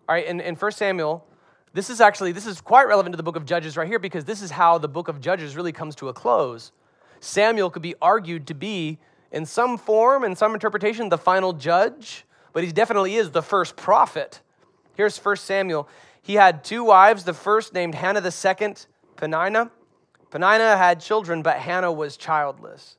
[0.09, 1.27] All right, in, in 1 Samuel,
[1.75, 4.25] this is actually, this is quite relevant to the book of Judges right here because
[4.25, 6.73] this is how the book of Judges really comes to a close.
[7.21, 8.99] Samuel could be argued to be,
[9.33, 13.77] in some form, in some interpretation, the final judge, but he definitely is the first
[13.77, 14.41] prophet.
[14.95, 15.87] Here's 1 Samuel.
[16.23, 19.71] He had two wives, the first named Hannah, the second Peninnah.
[20.31, 22.97] Peninnah had children, but Hannah was childless.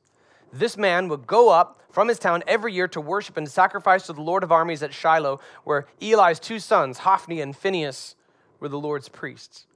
[0.52, 4.12] This man would go up from his town every year to worship and sacrifice to
[4.12, 8.14] the Lord of armies at Shiloh, where Eli's two sons, Hophni and Phinehas,
[8.58, 9.66] were the Lord's priests.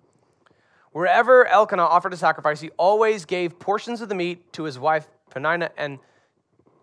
[0.93, 5.09] Wherever Elkanah offered a sacrifice, he always gave portions of the meat to his wife
[5.31, 5.99] Peninnah and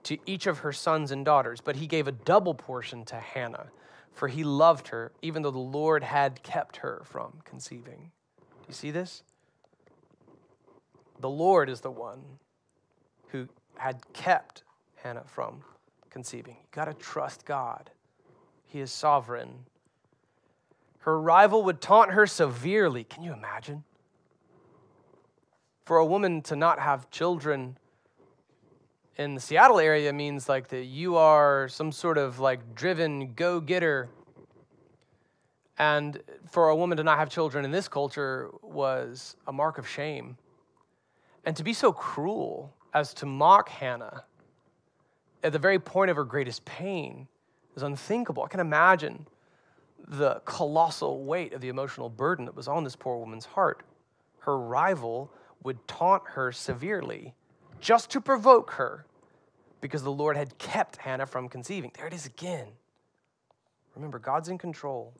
[0.03, 3.67] to each of her sons and daughters, but he gave a double portion to Hannah,
[4.11, 8.11] for he loved her, even though the Lord had kept her from conceiving.
[8.39, 9.23] Do you see this?
[11.19, 12.23] The Lord is the one
[13.27, 14.63] who had kept
[15.03, 15.63] Hannah from
[16.09, 16.55] conceiving.
[16.55, 17.89] You got to trust God,
[18.65, 19.65] He is sovereign.
[20.99, 23.03] Her rival would taunt her severely.
[23.03, 23.83] Can you imagine?
[25.85, 27.77] For a woman to not have children
[29.17, 33.59] in the Seattle area means like that you are some sort of like driven go
[33.59, 34.09] getter.
[35.77, 39.87] And for a woman to not have children in this culture was a mark of
[39.87, 40.37] shame.
[41.45, 44.23] And to be so cruel as to mock Hannah
[45.43, 47.27] at the very point of her greatest pain
[47.75, 48.43] is unthinkable.
[48.43, 49.27] I can imagine
[50.08, 53.84] the colossal weight of the emotional burden that was on this poor woman's heart.
[54.39, 55.32] Her rival
[55.63, 57.34] would taunt her severely
[57.80, 59.06] just to provoke her
[59.80, 61.91] because the Lord had kept Hannah from conceiving.
[61.95, 62.67] There it is again.
[63.95, 65.13] Remember, God's in control.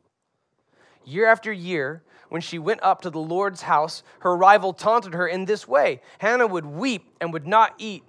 [1.04, 5.28] Year after year, when she went up to the Lord's house, her rival taunted her
[5.28, 6.02] in this way.
[6.20, 8.04] Hannah would weep and would not eat.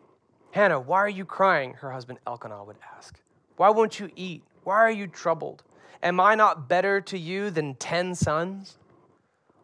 [0.52, 1.72] Hannah, why are you crying?
[1.74, 3.18] Her husband Elkanah would ask.
[3.56, 4.42] Why won't you eat?
[4.64, 5.62] Why are you troubled?
[6.02, 8.76] Am I not better to you than ten sons?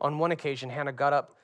[0.00, 1.36] On one occasion, Hannah got up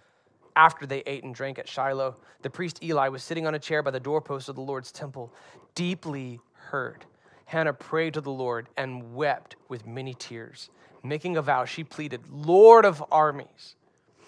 [0.56, 2.16] after they ate and drank at Shiloh.
[2.40, 5.30] The priest Eli was sitting on a chair by the doorpost of the Lord's temple,
[5.74, 7.04] deeply hurt.
[7.44, 10.70] Hannah prayed to the Lord and wept with many tears.
[11.02, 13.76] Making a vow, she pleaded, Lord of armies,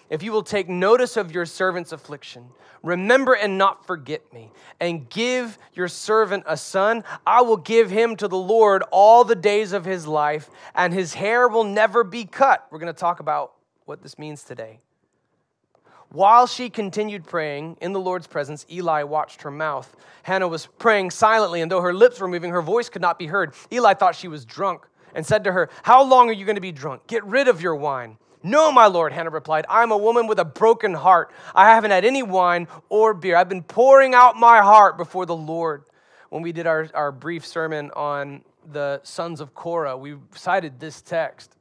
[0.09, 2.45] if you will take notice of your servant's affliction,
[2.83, 8.15] remember and not forget me, and give your servant a son, I will give him
[8.17, 12.25] to the Lord all the days of his life, and his hair will never be
[12.25, 12.67] cut.
[12.71, 13.53] We're going to talk about
[13.85, 14.79] what this means today.
[16.09, 19.93] While she continued praying in the Lord's presence, Eli watched her mouth.
[20.23, 23.27] Hannah was praying silently, and though her lips were moving, her voice could not be
[23.27, 23.53] heard.
[23.71, 26.61] Eli thought she was drunk and said to her, How long are you going to
[26.61, 27.07] be drunk?
[27.07, 28.17] Get rid of your wine.
[28.47, 31.31] No, my Lord, Hannah replied, I'm a woman with a broken heart.
[31.53, 33.35] I haven't had any wine or beer.
[33.35, 35.83] I've been pouring out my heart before the Lord.
[36.29, 41.01] When we did our, our brief sermon on the sons of Korah, we cited this
[41.01, 41.57] text.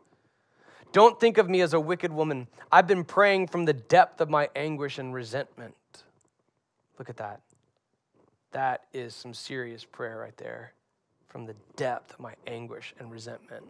[0.92, 2.46] Don't think of me as a wicked woman.
[2.70, 5.74] I've been praying from the depth of my anguish and resentment.
[7.00, 7.40] Look at that.
[8.52, 10.72] That is some serious prayer right there.
[11.26, 13.64] From the depth of my anguish and resentment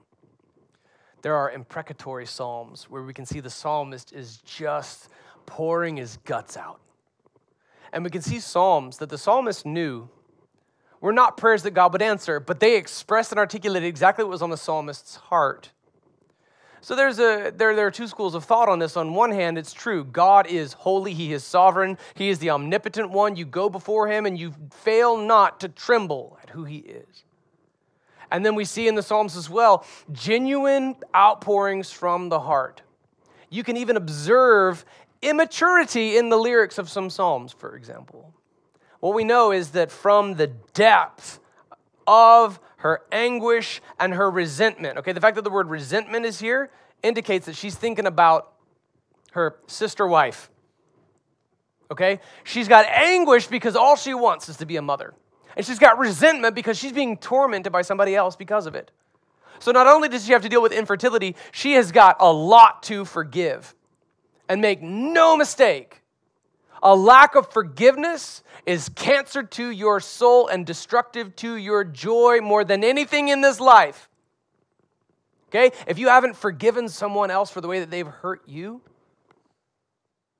[1.27, 5.09] there are imprecatory psalms where we can see the psalmist is just
[5.45, 6.79] pouring his guts out.
[7.93, 10.09] And we can see psalms that the psalmist knew
[11.01, 14.41] were not prayers that God would answer, but they expressed and articulated exactly what was
[14.41, 15.73] on the psalmist's heart.
[16.81, 18.97] So there's a there, there are two schools of thought on this.
[18.97, 20.05] On one hand, it's true.
[20.05, 23.35] God is holy, He is sovereign, He is the omnipotent one.
[23.35, 27.25] You go before Him and you fail not to tremble at who He is.
[28.31, 32.83] And then we see in the Psalms as well genuine outpourings from the heart.
[33.51, 34.85] You can even observe
[35.23, 38.35] immaturity in the lyrics of some Psalms, for example.
[39.01, 41.39] What we know is that from the depth
[42.07, 46.71] of her anguish and her resentment, okay, the fact that the word resentment is here
[47.03, 48.53] indicates that she's thinking about
[49.33, 50.51] her sister wife.
[51.91, 52.21] Okay?
[52.45, 55.15] She's got anguish because all she wants is to be a mother.
[55.57, 58.91] And she's got resentment because she's being tormented by somebody else because of it.
[59.59, 62.83] So not only does she have to deal with infertility, she has got a lot
[62.85, 63.75] to forgive.
[64.49, 66.03] And make no mistake,
[66.83, 72.65] a lack of forgiveness is cancer to your soul and destructive to your joy more
[72.65, 74.09] than anything in this life.
[75.49, 75.75] Okay?
[75.87, 78.83] If you haven't forgiven someone else for the way that they've hurt you,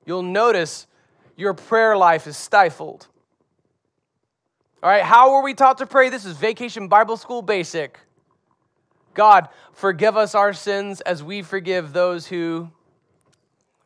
[0.05, 0.85] you'll notice
[1.35, 3.07] your prayer life is stifled.
[4.83, 6.09] All right, how were we taught to pray?
[6.09, 7.99] This is Vacation Bible School Basic.
[9.15, 12.69] God, forgive us our sins as we forgive those who,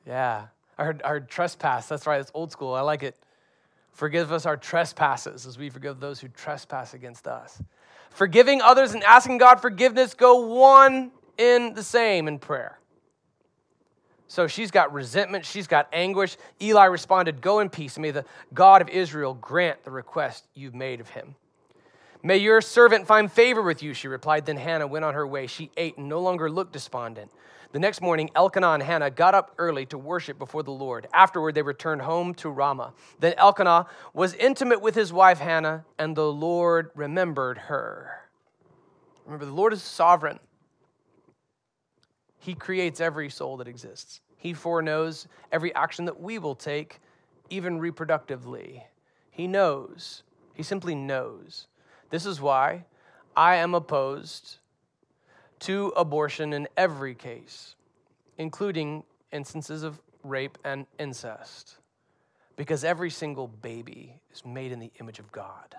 [0.06, 1.88] yeah, our, our trespass.
[1.88, 2.74] That's right, it's old school.
[2.74, 3.16] I like it.
[3.94, 7.62] Forgive us our trespasses as we forgive those who trespass against us.
[8.10, 12.81] Forgiving others and asking God forgiveness go one in the same in prayer.
[14.32, 16.38] So she's got resentment, she's got anguish.
[16.62, 18.00] Eli responded, Go in peace.
[18.00, 18.24] May the
[18.54, 21.36] God of Israel grant the request you've made of him.
[22.24, 24.46] May your servant find favor with you, she replied.
[24.46, 25.48] Then Hannah went on her way.
[25.48, 27.30] She ate and no longer looked despondent.
[27.74, 31.08] The next morning, Elkanah and Hannah got up early to worship before the Lord.
[31.14, 32.94] Afterward, they returned home to Ramah.
[33.20, 38.30] Then Elkanah was intimate with his wife Hannah, and the Lord remembered her.
[39.26, 40.40] Remember, the Lord is sovereign.
[42.42, 44.20] He creates every soul that exists.
[44.36, 47.00] He foreknows every action that we will take,
[47.52, 48.82] even reproductively.
[49.30, 50.24] He knows.
[50.56, 51.68] He simply knows.
[52.10, 52.86] This is why
[53.38, 54.58] I am opposed
[55.60, 57.76] to abortion in every case,
[58.40, 61.78] including instances of rape and incest,
[62.56, 65.76] because every single baby is made in the image of God.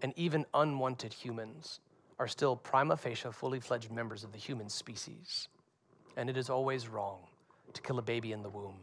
[0.00, 1.80] And even unwanted humans
[2.22, 5.48] are still prima facie fully fledged members of the human species.
[6.16, 7.18] And it is always wrong
[7.72, 8.76] to kill a baby in the womb,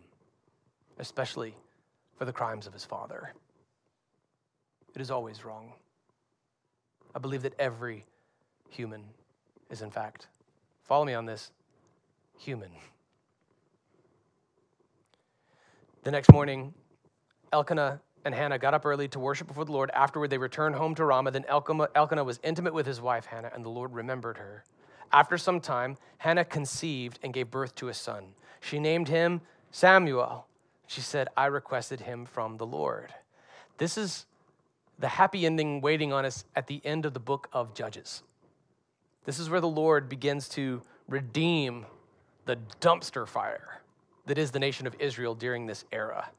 [0.98, 1.56] especially
[2.18, 3.32] for the crimes of his father.
[4.94, 5.72] It is always wrong.
[7.16, 8.04] I believe that every
[8.68, 9.06] human
[9.70, 10.28] is, in fact,
[10.84, 11.52] follow me on this,
[12.38, 12.72] human.
[16.04, 16.74] The next morning,
[17.54, 19.92] Elkanah and Hannah got up early to worship before the Lord.
[19.94, 21.32] Afterward, they returned home to Ramah.
[21.32, 24.64] Then Elkanah was intimate with his wife, Hannah, and the Lord remembered her.
[25.12, 28.34] After some time, Hannah conceived and gave birth to a son.
[28.62, 29.42] She named him
[29.72, 30.46] Samuel.
[30.88, 33.14] She said, I requested him from the Lord.
[33.78, 34.26] This is
[35.00, 38.24] the happy ending waiting on us at the end of the book of Judges.
[39.26, 41.86] This is where the Lord begins to redeem
[42.46, 43.82] the dumpster fire
[44.26, 46.30] that is the nation of Israel during this era.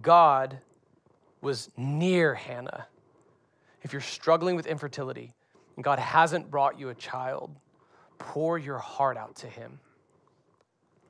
[0.00, 0.58] God
[1.40, 2.86] was near Hannah.
[3.82, 5.32] If you're struggling with infertility
[5.76, 7.54] and God hasn't brought you a child,
[8.18, 9.78] pour your heart out to Him.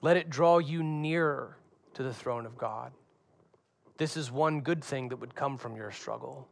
[0.02, 1.56] Let it draw you nearer
[1.94, 2.92] to the throne of God.
[3.96, 6.48] This is one good thing that would come from your struggle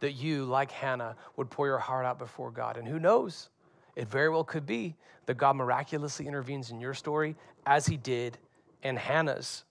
[0.00, 2.76] that you, like Hannah, would pour your heart out before God.
[2.76, 3.50] And who knows?
[3.96, 4.94] It very well could be
[5.26, 7.34] that God miraculously intervenes in your story
[7.66, 8.38] as he did
[8.84, 9.64] in Hannah's.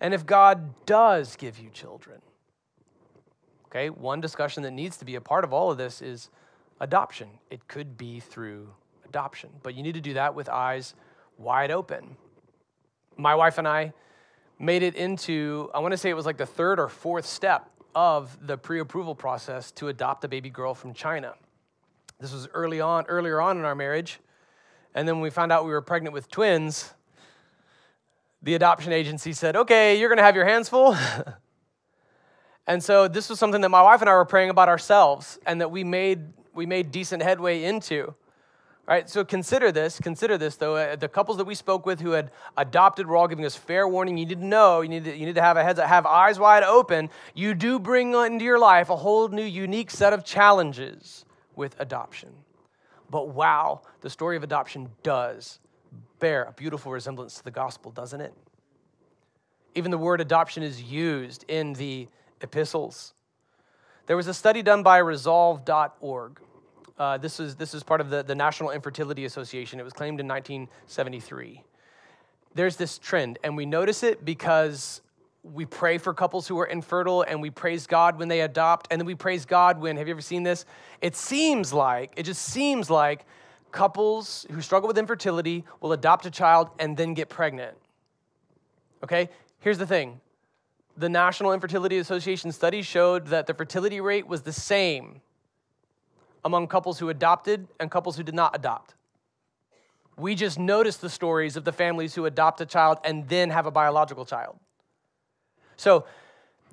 [0.00, 2.20] And if God does give you children,
[3.66, 6.28] okay, one discussion that needs to be a part of all of this is
[6.80, 7.28] adoption.
[7.50, 8.68] It could be through
[9.06, 10.94] adoption, but you need to do that with eyes
[11.38, 12.16] wide open.
[13.16, 13.92] My wife and I
[14.58, 17.70] made it into, I want to say it was like the third or fourth step
[17.94, 21.34] of the pre approval process to adopt a baby girl from China.
[22.20, 24.20] This was early on, earlier on in our marriage.
[24.94, 26.94] And then when we found out we were pregnant with twins,
[28.42, 30.96] the adoption agency said, okay, you're going to have your hands full.
[32.66, 35.60] and so this was something that my wife and I were praying about ourselves and
[35.60, 38.14] that we made, we made decent headway into.
[38.86, 39.98] Right, so consider this.
[39.98, 40.76] Consider this, though.
[40.76, 43.88] Uh, the couples that we spoke with who had adopted were all giving us fair
[43.88, 44.16] warning.
[44.16, 44.80] You need to know.
[44.80, 45.88] You need to, you need to have a heads up.
[45.88, 47.10] have eyes wide open.
[47.34, 51.24] You do bring into your life a whole new, unique set of challenges
[51.56, 52.30] with adoption.
[53.10, 55.58] But wow, the story of adoption does
[56.18, 58.32] bear a beautiful resemblance to the gospel, doesn't it?
[59.74, 62.08] Even the word adoption is used in the
[62.40, 63.12] epistles.
[64.06, 66.40] There was a study done by resolve.org
[66.98, 69.78] uh, this, is, this is part of the, the National Infertility Association.
[69.78, 71.62] It was claimed in 1973.
[72.54, 75.02] There's this trend, and we notice it because
[75.42, 78.98] we pray for couples who are infertile and we praise God when they adopt, and
[79.00, 80.64] then we praise God when, have you ever seen this?
[81.02, 83.26] It seems like, it just seems like
[83.76, 87.76] couples who struggle with infertility will adopt a child and then get pregnant.
[89.04, 89.28] Okay?
[89.60, 90.20] Here's the thing
[90.96, 95.20] the National Infertility Association study showed that the fertility rate was the same
[96.42, 98.94] among couples who adopted and couples who did not adopt.
[100.16, 103.66] We just noticed the stories of the families who adopt a child and then have
[103.66, 104.58] a biological child.
[105.76, 106.06] So,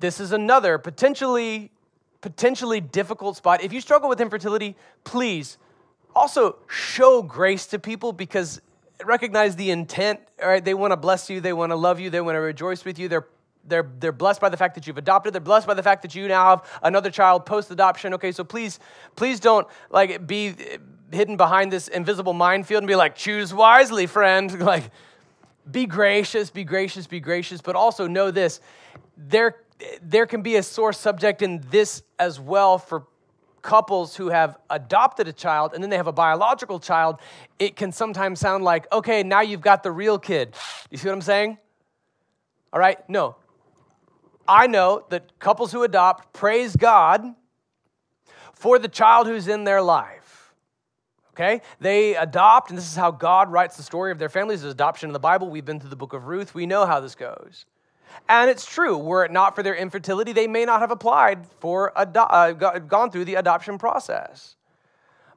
[0.00, 1.70] this is another potentially
[2.22, 3.62] potentially difficult spot.
[3.62, 4.74] If you struggle with infertility,
[5.04, 5.58] please
[6.14, 8.60] also show grace to people because
[9.04, 10.20] recognize the intent.
[10.42, 12.40] All right, they want to bless you, they want to love you, they want to
[12.40, 13.08] rejoice with you.
[13.08, 13.26] They're
[13.66, 15.32] they're, they're blessed by the fact that you've adopted.
[15.32, 18.14] They're blessed by the fact that you now have another child post adoption.
[18.14, 18.78] Okay, so please,
[19.16, 20.54] please don't like be
[21.10, 24.60] hidden behind this invisible minefield and be like, choose wisely, friend.
[24.64, 24.90] Like,
[25.70, 27.62] be gracious, be gracious, be gracious.
[27.62, 28.60] But also know this
[29.16, 29.56] there,
[30.02, 33.06] there can be a sore subject in this as well for
[33.64, 37.18] couples who have adopted a child and then they have a biological child.
[37.58, 40.54] It can sometimes sound like, okay, now you've got the real kid.
[40.90, 41.58] You see what I'm saying?
[42.72, 42.98] All right?
[43.08, 43.36] No.
[44.46, 47.24] I know that couples who adopt praise God
[48.52, 50.52] for the child who's in their life.
[51.32, 51.62] Okay?
[51.80, 55.08] They adopt, and this is how God writes the story of their families, is adoption
[55.08, 55.48] in the Bible.
[55.48, 56.54] We've been through the book of Ruth.
[56.54, 57.64] We know how this goes.
[58.28, 61.92] And it's true, were it not for their infertility, they may not have applied for,
[61.96, 64.56] ado- uh, gone through the adoption process.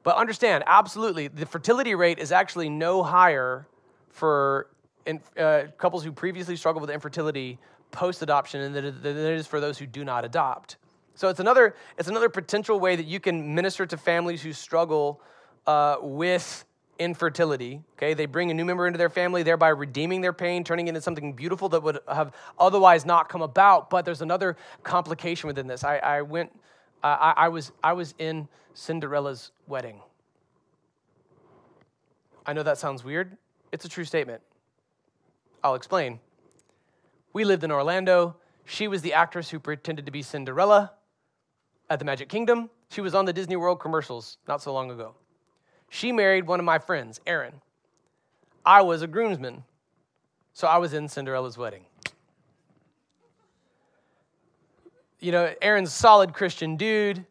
[0.04, 3.68] But understand, absolutely, the fertility rate is actually no higher
[4.10, 4.68] for
[5.06, 7.58] in, uh, couples who previously struggled with infertility
[7.92, 10.78] post adoption than it is for those who do not adopt.
[11.16, 15.20] So it's another, it's another potential way that you can minister to families who struggle
[15.66, 16.64] uh, with
[17.00, 17.82] infertility.
[17.98, 20.90] Okay, they bring a new member into their family, thereby redeeming their pain, turning it
[20.90, 23.90] into something beautiful that would have otherwise not come about.
[23.90, 25.84] But there's another complication within this.
[25.84, 26.52] I, I went,
[27.04, 30.02] I, I, was, I was in Cinderella's wedding.
[32.46, 33.38] I know that sounds weird.
[33.72, 34.42] It's a true statement.
[35.64, 36.20] I'll explain.
[37.34, 38.38] We lived in Orlando.
[38.66, 40.94] She was the actress who pretended to be Cinderella
[41.90, 42.70] at the Magic Kingdom.
[42.90, 45.16] She was on the Disney World commercials not so long ago.
[45.90, 47.62] She married one of my friends, Aaron.
[48.66, 49.64] I was a groomsman,
[50.54, 51.86] so I was in Cinderella's wedding.
[55.20, 57.26] You know, Aaron's a solid Christian dude.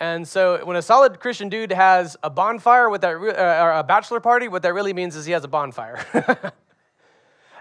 [0.00, 3.82] And so when a solid Christian dude has a bonfire, with that uh, or a
[3.82, 6.04] bachelor party, what that really means is he has a bonfire.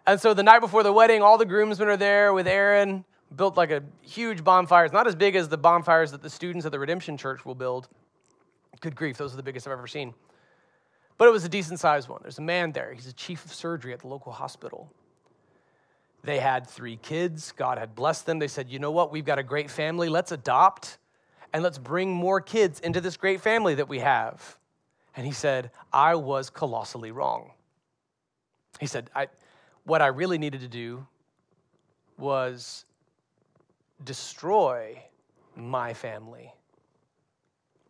[0.07, 3.03] and so the night before the wedding, all the groomsmen are there with Aaron,
[3.35, 4.85] built like a huge bonfire.
[4.85, 7.55] It's not as big as the bonfires that the students at the Redemption Church will
[7.55, 7.87] build.
[8.79, 10.13] Good grief, those are the biggest I've ever seen.
[11.18, 12.20] But it was a decent sized one.
[12.22, 12.93] There's a man there.
[12.93, 14.91] He's a chief of surgery at the local hospital.
[16.24, 17.53] They had three kids.
[17.55, 18.39] God had blessed them.
[18.39, 19.11] They said, you know what?
[19.11, 20.09] We've got a great family.
[20.09, 20.97] Let's adopt
[21.53, 24.57] and let's bring more kids into this great family that we have.
[25.15, 27.51] And he said, I was colossally wrong.
[28.80, 29.28] He said, I,
[29.86, 31.07] what I really needed to do
[32.18, 32.86] was
[34.03, 35.01] destroy
[35.55, 36.53] my family.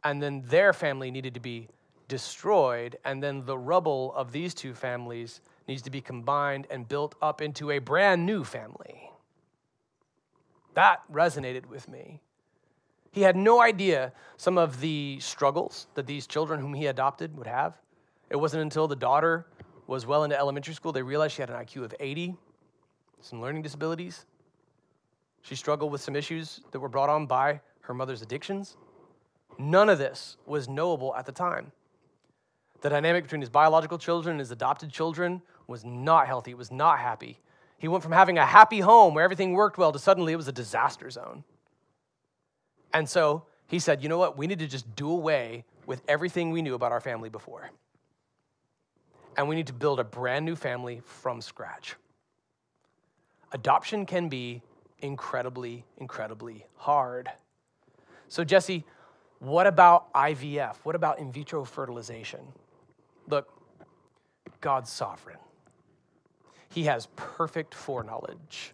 [0.04, 1.68] And then their family needed to be
[2.08, 7.16] destroyed, and then the rubble of these two families needs to be combined and built
[7.22, 9.10] up into a brand new family.
[10.74, 12.22] That resonated with me.
[13.12, 17.48] He had no idea some of the struggles that these children whom he adopted would
[17.48, 17.78] have.
[18.30, 19.48] It wasn't until the daughter
[19.88, 22.36] was well into elementary school they realized she had an IQ of 80,
[23.22, 24.26] some learning disabilities.
[25.42, 28.78] She struggled with some issues that were brought on by her mother's addictions.
[29.58, 31.72] None of this was knowable at the time.
[32.82, 36.52] The dynamic between his biological children and his adopted children was not healthy.
[36.52, 37.40] It was not happy.
[37.78, 40.48] He went from having a happy home where everything worked well to suddenly it was
[40.48, 41.44] a disaster zone.
[42.94, 44.38] And so he said, you know what?
[44.38, 47.70] We need to just do away with everything we knew about our family before.
[49.36, 51.96] And we need to build a brand new family from scratch.
[53.52, 54.62] Adoption can be
[55.00, 57.30] incredibly, incredibly hard.
[58.28, 58.84] So, Jesse,
[59.40, 60.78] what about IVF?
[60.84, 62.40] What about in vitro fertilization?
[63.28, 63.48] Look,
[64.62, 65.38] God's sovereign.
[66.70, 68.74] He has perfect foreknowledge.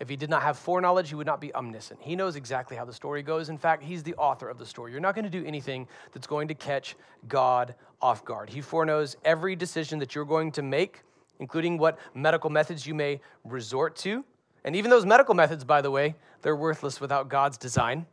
[0.00, 2.00] If he did not have foreknowledge, he would not be omniscient.
[2.02, 3.48] He knows exactly how the story goes.
[3.48, 4.90] In fact, he's the author of the story.
[4.90, 6.96] You're not going to do anything that's going to catch
[7.28, 8.50] God off guard.
[8.50, 11.02] He foreknows every decision that you're going to make,
[11.38, 14.24] including what medical methods you may resort to.
[14.64, 18.06] And even those medical methods, by the way, they're worthless without God's design.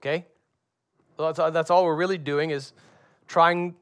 [0.00, 0.24] Okay?
[1.18, 2.72] That's all we're really doing is
[3.26, 3.74] trying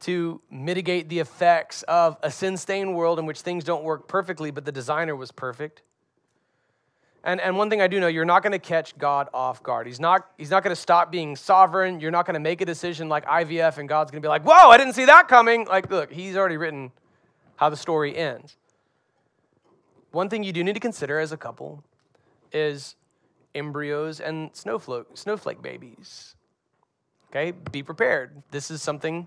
[0.00, 4.50] to mitigate the effects of a sin stained world in which things don't work perfectly,
[4.50, 5.82] but the designer was perfect.
[7.24, 9.86] And, and one thing I do know, you're not going to catch God off guard.
[9.86, 12.00] He's not, he's not going to stop being sovereign.
[12.00, 14.44] You're not going to make a decision like IVF, and God's going to be like,
[14.44, 15.66] whoa, I didn't see that coming.
[15.66, 16.92] Like, look, he's already written
[17.56, 18.56] how the story ends.
[20.12, 21.84] One thing you do need to consider as a couple
[22.52, 22.94] is
[23.54, 26.34] embryos and snowflake, snowflake babies.
[27.30, 28.42] Okay, be prepared.
[28.52, 29.26] This is something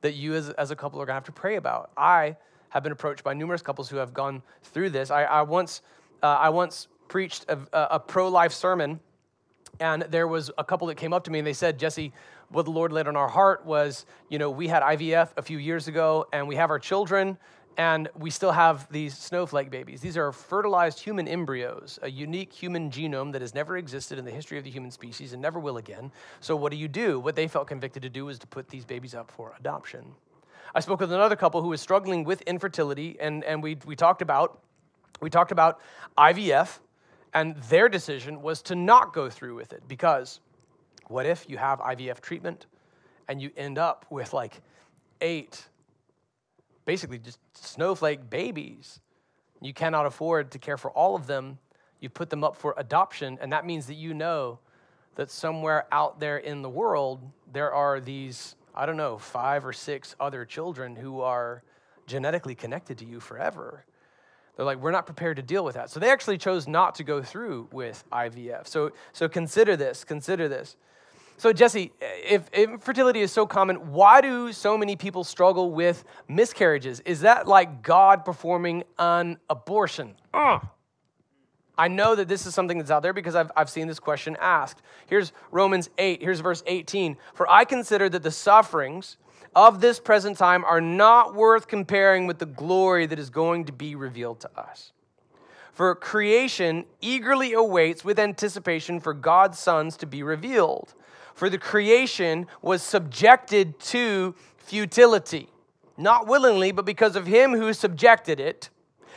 [0.00, 1.90] that you as, as a couple are to have to pray about.
[1.96, 2.36] I
[2.70, 5.10] have been approached by numerous couples who have gone through this.
[5.10, 5.82] I, I once,
[6.22, 9.00] uh, I once preached a, a pro life sermon,
[9.80, 12.12] and there was a couple that came up to me and they said, Jesse,
[12.50, 15.58] what the Lord laid on our heart was, you know, we had IVF a few
[15.58, 17.38] years ago and we have our children
[17.76, 20.00] and we still have these snowflake babies.
[20.00, 24.30] These are fertilized human embryos, a unique human genome that has never existed in the
[24.30, 26.12] history of the human species and never will again.
[26.40, 27.20] So, what do you do?
[27.20, 30.14] What they felt convicted to do was to put these babies up for adoption.
[30.74, 34.22] I spoke with another couple who was struggling with infertility, and, and we, we talked
[34.22, 34.60] about
[35.20, 35.80] we talked about
[36.16, 36.78] IVF,
[37.34, 40.40] and their decision was to not go through with it because
[41.08, 42.66] what if you have IVF treatment
[43.28, 44.60] and you end up with like
[45.20, 45.64] eight
[46.84, 49.00] basically just snowflake babies.
[49.60, 51.58] You cannot afford to care for all of them.
[52.00, 54.58] You put them up for adoption, and that means that you know
[55.16, 57.20] that somewhere out there in the world,
[57.52, 61.62] there are these, I don't know, five or six other children who are
[62.06, 63.84] genetically connected to you forever.
[64.56, 65.90] They're like, we're not prepared to deal with that.
[65.90, 68.66] So they actually chose not to go through with IVF.
[68.66, 70.76] So, so consider this, consider this.
[71.40, 77.00] So, Jesse, if infertility is so common, why do so many people struggle with miscarriages?
[77.06, 80.16] Is that like God performing an abortion?
[80.34, 80.68] Ugh.
[81.78, 84.36] I know that this is something that's out there because I've, I've seen this question
[84.38, 84.82] asked.
[85.06, 87.16] Here's Romans 8, here's verse 18.
[87.32, 89.16] For I consider that the sufferings
[89.56, 93.72] of this present time are not worth comparing with the glory that is going to
[93.72, 94.92] be revealed to us.
[95.72, 100.92] For creation eagerly awaits with anticipation for God's sons to be revealed.
[101.40, 105.48] For the creation was subjected to futility,
[105.96, 108.68] not willingly, but because of him who subjected it,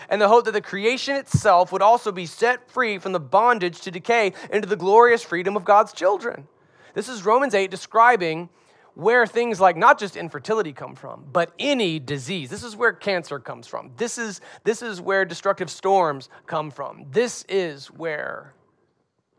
[0.07, 3.81] and the hope that the creation itself would also be set free from the bondage
[3.81, 6.47] to decay into the glorious freedom of God's children.
[6.93, 8.47] This is Romans 8 describing
[8.93, 12.49] where things like not just infertility come from, but any disease.
[12.49, 13.91] This is where cancer comes from.
[13.97, 17.03] This is, this is where destructive storms come from.
[17.11, 18.53] This is where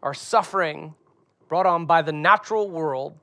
[0.02, 0.94] our suffering
[1.48, 3.16] brought on by the natural world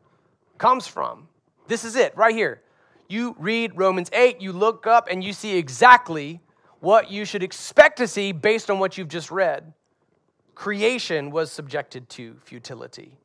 [0.57, 1.27] comes from.
[1.67, 2.61] This is it right here.
[3.07, 6.39] You read Romans 8, you look up, and you see exactly
[6.79, 9.73] what you should expect to see based on what you've just read.
[10.55, 13.17] Creation was subjected to futility.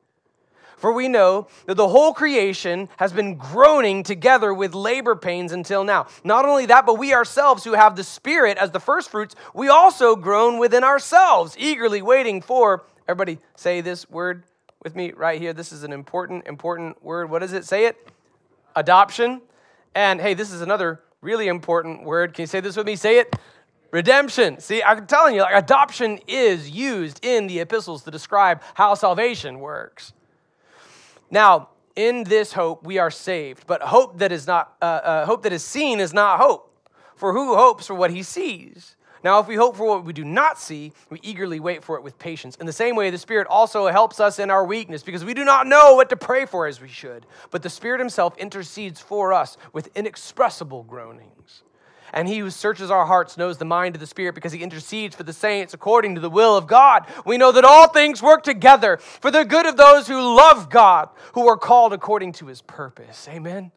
[0.76, 5.84] For we know that the whole creation has been groaning together with labor pains until
[5.84, 6.06] now.
[6.22, 9.68] Not only that, but we ourselves who have the Spirit as the first fruits, we
[9.68, 14.44] also groan within ourselves, eagerly waiting for, everybody say this word,
[14.86, 15.52] with me right here.
[15.52, 17.28] This is an important, important word.
[17.28, 18.08] What does it say it?
[18.76, 19.42] Adoption.
[19.96, 22.34] And hey, this is another really important word.
[22.34, 22.94] Can you say this with me?
[22.94, 23.34] Say it.
[23.90, 24.60] Redemption.
[24.60, 29.58] See, I'm telling you, like adoption is used in the epistles to describe how salvation
[29.58, 30.12] works.
[31.32, 35.42] Now, in this hope we are saved, but hope that is not uh, uh, hope
[35.42, 36.72] that is seen is not hope.
[37.16, 38.94] For who hopes for what he sees?
[39.24, 42.02] Now, if we hope for what we do not see, we eagerly wait for it
[42.02, 42.56] with patience.
[42.56, 45.44] In the same way, the Spirit also helps us in our weakness because we do
[45.44, 47.26] not know what to pray for as we should.
[47.50, 51.62] But the Spirit Himself intercedes for us with inexpressible groanings.
[52.12, 55.16] And he who searches our hearts knows the mind of the Spirit because he intercedes
[55.16, 57.04] for the saints according to the will of God.
[57.24, 61.10] We know that all things work together for the good of those who love God,
[61.34, 63.28] who are called according to his purpose.
[63.28, 63.72] Amen.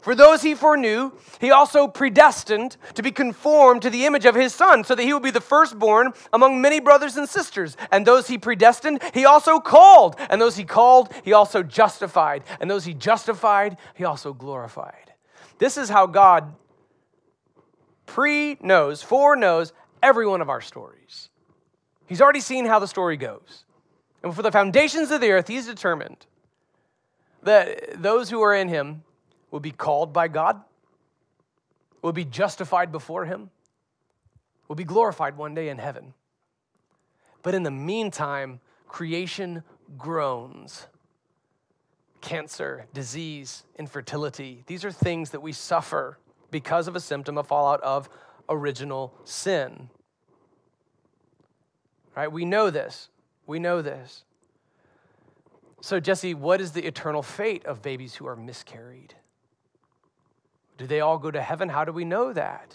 [0.00, 4.54] For those he foreknew, he also predestined to be conformed to the image of his
[4.54, 7.76] son, so that he would be the firstborn among many brothers and sisters.
[7.90, 10.16] And those he predestined, he also called.
[10.30, 12.44] And those he called, he also justified.
[12.60, 15.12] And those he justified, he also glorified.
[15.58, 16.54] This is how God
[18.06, 19.72] pre knows, foreknows
[20.02, 21.28] every one of our stories.
[22.06, 23.64] He's already seen how the story goes.
[24.22, 26.26] And for the foundations of the earth, he's determined
[27.42, 29.04] that those who are in him
[29.50, 30.60] will be called by God,
[32.02, 33.50] will be justified before Him,
[34.68, 36.14] will be glorified one day in heaven.
[37.42, 39.62] But in the meantime, creation
[39.96, 40.86] groans.
[42.20, 46.18] Cancer, disease, infertility, these are things that we suffer
[46.50, 48.10] because of a symptom, a fallout of
[48.48, 49.88] original sin.
[52.14, 52.30] Right?
[52.30, 53.08] We know this.
[53.46, 54.24] We know this.
[55.80, 59.14] So, Jesse, what is the eternal fate of babies who are miscarried?
[60.80, 61.68] Do they all go to heaven?
[61.68, 62.74] How do we know that?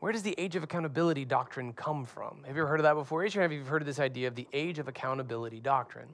[0.00, 2.44] Where does the age of accountability doctrine come from?
[2.46, 3.20] Have you ever heard of that before?
[3.20, 6.08] Raise your hand if you've heard of this idea of the age of accountability doctrine.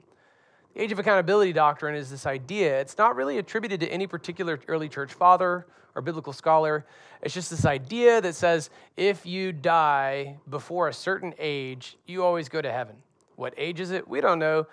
[0.73, 2.79] The age of accountability doctrine is this idea.
[2.79, 6.85] It's not really attributed to any particular early church father or biblical scholar.
[7.21, 12.47] It's just this idea that says if you die before a certain age, you always
[12.47, 12.95] go to heaven.
[13.35, 14.07] What age is it?
[14.07, 14.67] We don't know.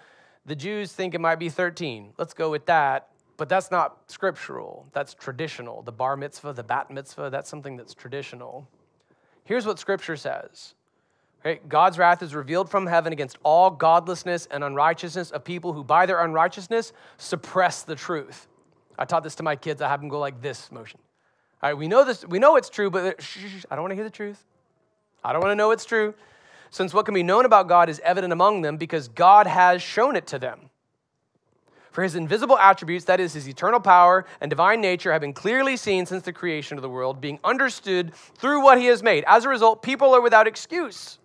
[0.47, 2.13] The Jews think it might be 13.
[2.17, 3.10] Let's go with that.
[3.41, 5.81] But that's not scriptural, that's traditional.
[5.81, 8.69] The bar mitzvah, the bat mitzvah, that's something that's traditional.
[9.45, 10.75] Here's what scripture says?
[11.67, 16.05] God's wrath is revealed from heaven against all godlessness and unrighteousness of people who, by
[16.05, 18.47] their unrighteousness, suppress the truth.
[18.99, 19.81] I taught this to my kids.
[19.81, 21.01] I have them go like this motion.
[21.63, 22.27] All right, we know this.
[22.27, 24.45] We know it's true, but shh, shh, I don't want to hear the truth.
[25.25, 26.13] I don't want to know it's true,
[26.69, 30.15] since what can be known about God is evident among them because God has shown
[30.15, 30.70] it to them.
[31.91, 35.77] For his invisible attributes, that is, his eternal power and divine nature, have been clearly
[35.77, 39.25] seen since the creation of the world, being understood through what he has made.
[39.27, 41.19] As a result, people are without excuse.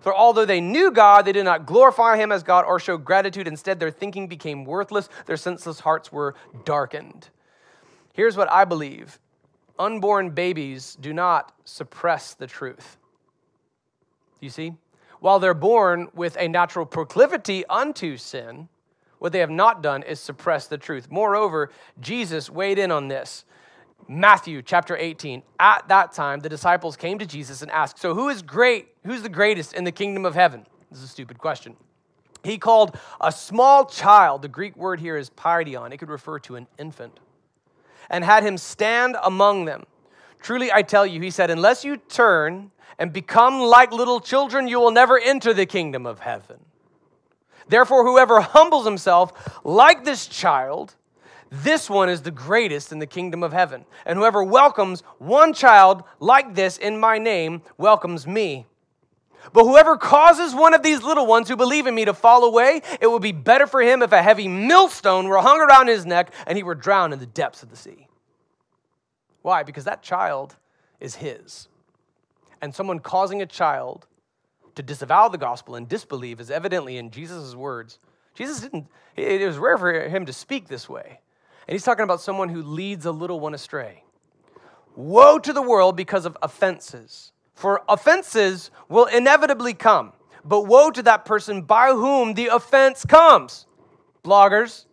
[0.00, 3.46] For although they knew God, they did not glorify him as God or show gratitude.
[3.46, 6.34] Instead, their thinking became worthless, their senseless hearts were
[6.64, 7.28] darkened.
[8.14, 9.18] Here's what I believe
[9.78, 12.96] unborn babies do not suppress the truth.
[14.40, 14.74] You see?
[15.20, 18.68] While they're born with a natural proclivity unto sin,
[19.18, 21.08] what they have not done is suppress the truth.
[21.10, 23.44] Moreover, Jesus weighed in on this.
[24.06, 25.42] Matthew chapter 18.
[25.60, 28.88] At that time, the disciples came to Jesus and asked, So who is great?
[29.04, 30.64] Who's the greatest in the kingdom of heaven?
[30.90, 31.76] This is a stupid question.
[32.44, 36.56] He called a small child, the Greek word here is paidion, it could refer to
[36.56, 37.18] an infant,
[38.08, 39.84] and had him stand among them.
[40.40, 44.78] Truly I tell you, he said, unless you turn and become like little children, you
[44.78, 46.58] will never enter the kingdom of heaven.
[47.68, 50.94] Therefore, whoever humbles himself like this child,
[51.50, 53.84] this one is the greatest in the kingdom of heaven.
[54.04, 58.66] And whoever welcomes one child like this in my name welcomes me.
[59.52, 62.82] But whoever causes one of these little ones who believe in me to fall away,
[63.00, 66.32] it would be better for him if a heavy millstone were hung around his neck
[66.46, 68.08] and he were drowned in the depths of the sea.
[69.42, 69.62] Why?
[69.62, 70.56] Because that child
[71.00, 71.68] is his.
[72.60, 74.06] And someone causing a child
[74.78, 77.98] to disavow the gospel and disbelieve is evidently in Jesus' words.
[78.36, 81.20] Jesus didn't, it was rare for him to speak this way.
[81.66, 84.04] And he's talking about someone who leads a little one astray.
[84.94, 87.32] Woe to the world because of offenses.
[87.54, 90.12] For offenses will inevitably come,
[90.44, 93.66] but woe to that person by whom the offense comes.
[94.22, 94.84] Bloggers,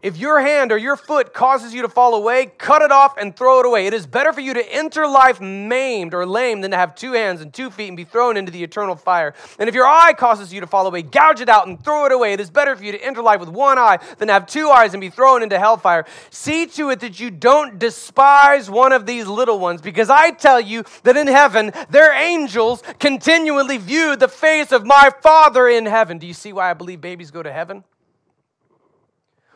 [0.00, 3.36] if your hand or your foot causes you to fall away, cut it off and
[3.36, 3.86] throw it away.
[3.88, 7.14] It is better for you to enter life maimed or lame than to have two
[7.14, 9.34] hands and two feet and be thrown into the eternal fire.
[9.58, 12.12] And if your eye causes you to fall away, gouge it out and throw it
[12.12, 12.32] away.
[12.32, 14.68] It is better for you to enter life with one eye than to have two
[14.68, 16.04] eyes and be thrown into hellfire.
[16.30, 20.60] See to it that you don't despise one of these little ones, because I tell
[20.60, 26.18] you that in heaven their angels continually view the face of my Father in heaven.
[26.18, 27.82] Do you see why I believe babies go to heaven?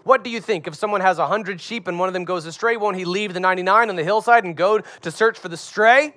[0.05, 0.67] What do you think?
[0.67, 3.35] If someone has a 100 sheep and one of them goes astray, won't he leave
[3.35, 6.15] the 99 on the hillside and go to search for the stray?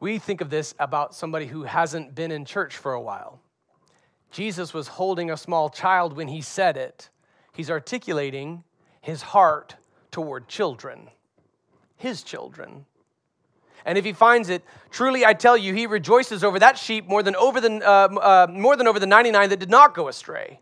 [0.00, 3.40] We think of this about somebody who hasn't been in church for a while.
[4.30, 7.10] Jesus was holding a small child when he said it.
[7.52, 8.64] He's articulating
[9.00, 9.76] his heart
[10.10, 11.08] toward children,
[11.96, 12.84] his children.
[13.84, 17.22] And if he finds it, truly I tell you, he rejoices over that sheep more
[17.22, 20.60] than over the, uh, uh, more than over the 99 that did not go astray.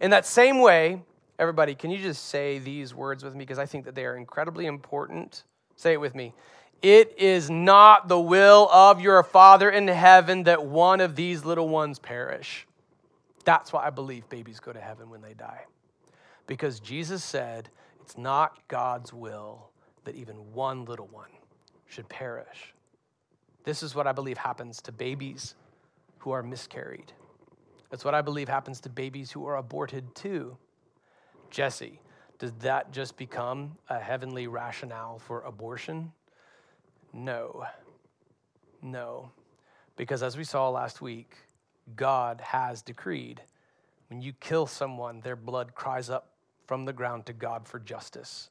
[0.00, 1.02] In that same way,
[1.38, 3.40] Everybody, can you just say these words with me?
[3.40, 5.44] Because I think that they are incredibly important.
[5.76, 6.34] Say it with me.
[6.82, 11.68] It is not the will of your Father in heaven that one of these little
[11.68, 12.66] ones perish.
[13.44, 15.64] That's why I believe babies go to heaven when they die.
[16.46, 17.68] Because Jesus said
[18.02, 19.70] it's not God's will
[20.04, 21.30] that even one little one
[21.86, 22.74] should perish.
[23.64, 25.54] This is what I believe happens to babies
[26.18, 27.12] who are miscarried.
[27.90, 30.56] That's what I believe happens to babies who are aborted too.
[31.50, 32.00] Jesse,
[32.38, 36.12] does that just become a heavenly rationale for abortion?
[37.12, 37.64] No.
[38.82, 39.30] No.
[39.96, 41.34] Because as we saw last week,
[41.96, 43.42] God has decreed
[44.08, 46.32] when you kill someone, their blood cries up
[46.66, 48.50] from the ground to God for justice.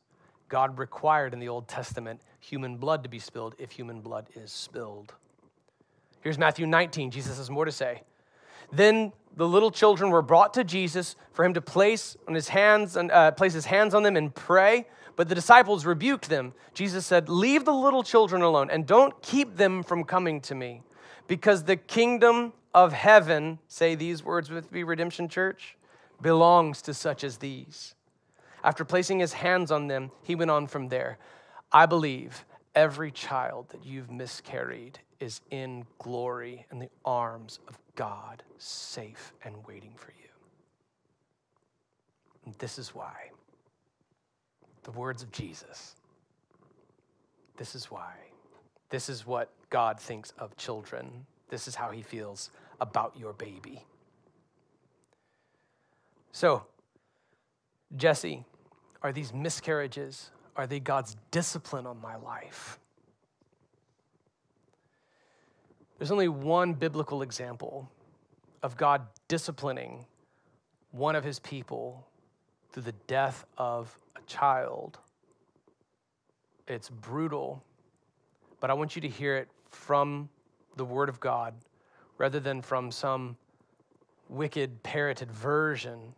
[0.50, 4.52] God required in the Old Testament human blood to be spilled if human blood is
[4.52, 5.14] spilled.
[6.22, 7.12] Here's Matthew 19.
[7.12, 8.04] Jesus has more to say.
[8.72, 12.96] Then the little children were brought to Jesus for him to place on his hands
[12.96, 14.88] and uh, place his hands on them and pray.
[15.16, 16.54] But the disciples rebuked them.
[16.74, 20.82] Jesus said, "Leave the little children alone and don't keep them from coming to me,
[21.28, 25.76] because the kingdom of heaven, say these words with me, Redemption Church,
[26.22, 27.96] belongs to such as these."
[28.64, 31.18] After placing his hands on them, he went on from there.
[31.72, 32.46] I believe
[32.76, 39.56] every child that you've miscarried is in glory in the arms of God, safe and
[39.68, 40.30] waiting for you.
[42.46, 43.32] And this is why.
[44.84, 45.96] The words of Jesus.
[47.58, 48.14] This is why.
[48.90, 51.26] This is what God thinks of children.
[51.50, 52.50] This is how he feels
[52.80, 53.84] about your baby.
[56.32, 56.64] So,
[57.96, 58.46] Jesse,
[59.02, 60.32] are these miscarriages?
[60.56, 62.80] Are they God's discipline on my life?
[65.98, 67.90] There's only one biblical example
[68.62, 70.06] of God disciplining
[70.92, 72.08] one of his people
[72.72, 75.00] through the death of a child.
[76.68, 77.64] It's brutal,
[78.60, 80.30] but I want you to hear it from
[80.76, 81.56] the Word of God
[82.18, 83.38] rather than from some
[84.30, 86.14] wicked, parroted version.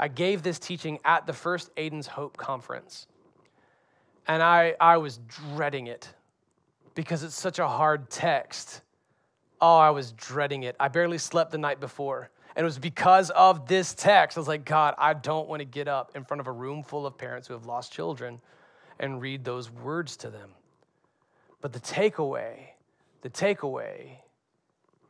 [0.00, 3.06] I gave this teaching at the first Aiden's Hope conference,
[4.26, 6.12] and I, I was dreading it
[6.94, 8.82] because it's such a hard text.
[9.60, 10.76] Oh, I was dreading it.
[10.80, 12.30] I barely slept the night before.
[12.56, 14.36] And it was because of this text.
[14.36, 16.82] I was like, God, I don't want to get up in front of a room
[16.82, 18.40] full of parents who have lost children
[18.98, 20.50] and read those words to them.
[21.60, 22.56] But the takeaway,
[23.22, 24.16] the takeaway,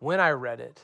[0.00, 0.80] when I read it,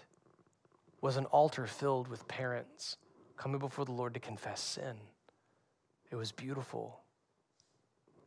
[1.01, 2.97] was an altar filled with parents
[3.37, 4.97] coming before the Lord to confess sin.
[6.11, 7.01] It was beautiful.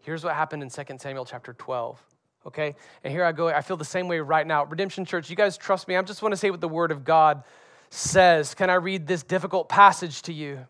[0.01, 2.01] Here's what happened in 2 Samuel chapter 12.
[2.45, 2.75] Okay?
[3.03, 3.49] And here I go.
[3.49, 4.65] I feel the same way right now.
[4.65, 5.95] Redemption Church, you guys trust me.
[5.95, 7.43] I just want to say what the Word of God
[7.89, 8.53] says.
[8.53, 10.65] Can I read this difficult passage to you?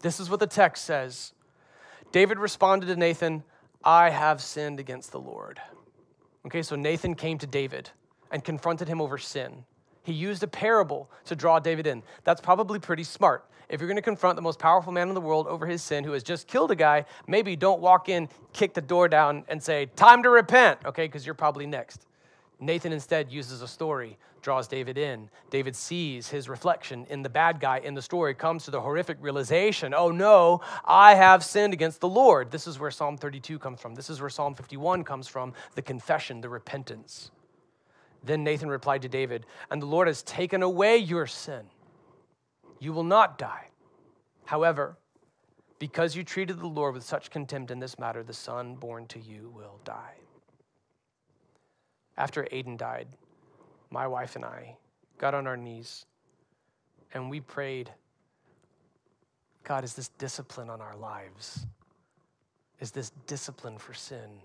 [0.00, 1.32] This is what the text says
[2.12, 3.42] David responded to Nathan,
[3.84, 5.60] I have sinned against the Lord.
[6.46, 7.90] Okay, so Nathan came to David
[8.30, 9.64] and confronted him over sin.
[10.06, 12.04] He used a parable to draw David in.
[12.22, 13.44] That's probably pretty smart.
[13.68, 16.04] If you're going to confront the most powerful man in the world over his sin
[16.04, 19.60] who has just killed a guy, maybe don't walk in, kick the door down, and
[19.60, 22.06] say, Time to repent, okay, because you're probably next.
[22.60, 25.28] Nathan instead uses a story, draws David in.
[25.50, 29.18] David sees his reflection in the bad guy in the story, comes to the horrific
[29.20, 32.52] realization oh no, I have sinned against the Lord.
[32.52, 33.96] This is where Psalm 32 comes from.
[33.96, 37.32] This is where Psalm 51 comes from the confession, the repentance.
[38.26, 41.62] Then Nathan replied to David, And the Lord has taken away your sin.
[42.80, 43.68] You will not die.
[44.44, 44.98] However,
[45.78, 49.20] because you treated the Lord with such contempt in this matter, the son born to
[49.20, 50.14] you will die.
[52.16, 53.08] After Aiden died,
[53.90, 54.76] my wife and I
[55.18, 56.06] got on our knees
[57.12, 57.90] and we prayed
[59.62, 61.66] God, is this discipline on our lives?
[62.78, 64.40] Is this discipline for sin?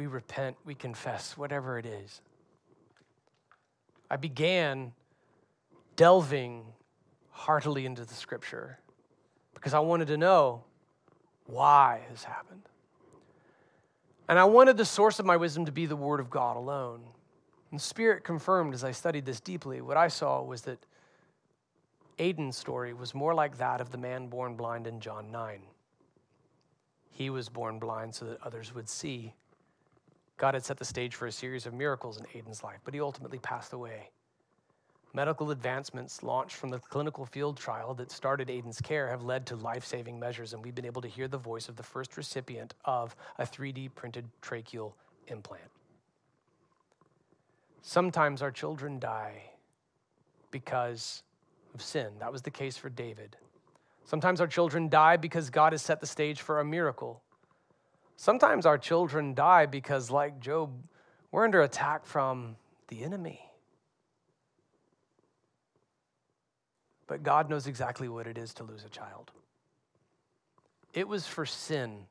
[0.00, 2.22] We repent, we confess, whatever it is.
[4.10, 4.92] I began
[5.94, 6.64] delving
[7.28, 8.78] heartily into the scripture
[9.52, 10.64] because I wanted to know
[11.44, 12.62] why this happened.
[14.26, 17.02] And I wanted the source of my wisdom to be the Word of God alone.
[17.70, 20.78] And Spirit confirmed as I studied this deeply, what I saw was that
[22.18, 25.60] Aiden's story was more like that of the man born blind in John 9.
[27.10, 29.34] He was born blind so that others would see.
[30.40, 33.00] God had set the stage for a series of miracles in Aiden's life, but he
[33.00, 34.08] ultimately passed away.
[35.12, 39.56] Medical advancements launched from the clinical field trial that started Aiden's care have led to
[39.56, 42.72] life saving measures, and we've been able to hear the voice of the first recipient
[42.86, 44.94] of a 3D printed tracheal
[45.26, 45.70] implant.
[47.82, 49.42] Sometimes our children die
[50.50, 51.22] because
[51.74, 52.12] of sin.
[52.18, 53.36] That was the case for David.
[54.06, 57.20] Sometimes our children die because God has set the stage for a miracle.
[58.20, 60.70] Sometimes our children die because, like Job,
[61.32, 62.56] we're under attack from
[62.88, 63.40] the enemy.
[67.06, 69.30] But God knows exactly what it is to lose a child.
[70.92, 72.04] It was for sin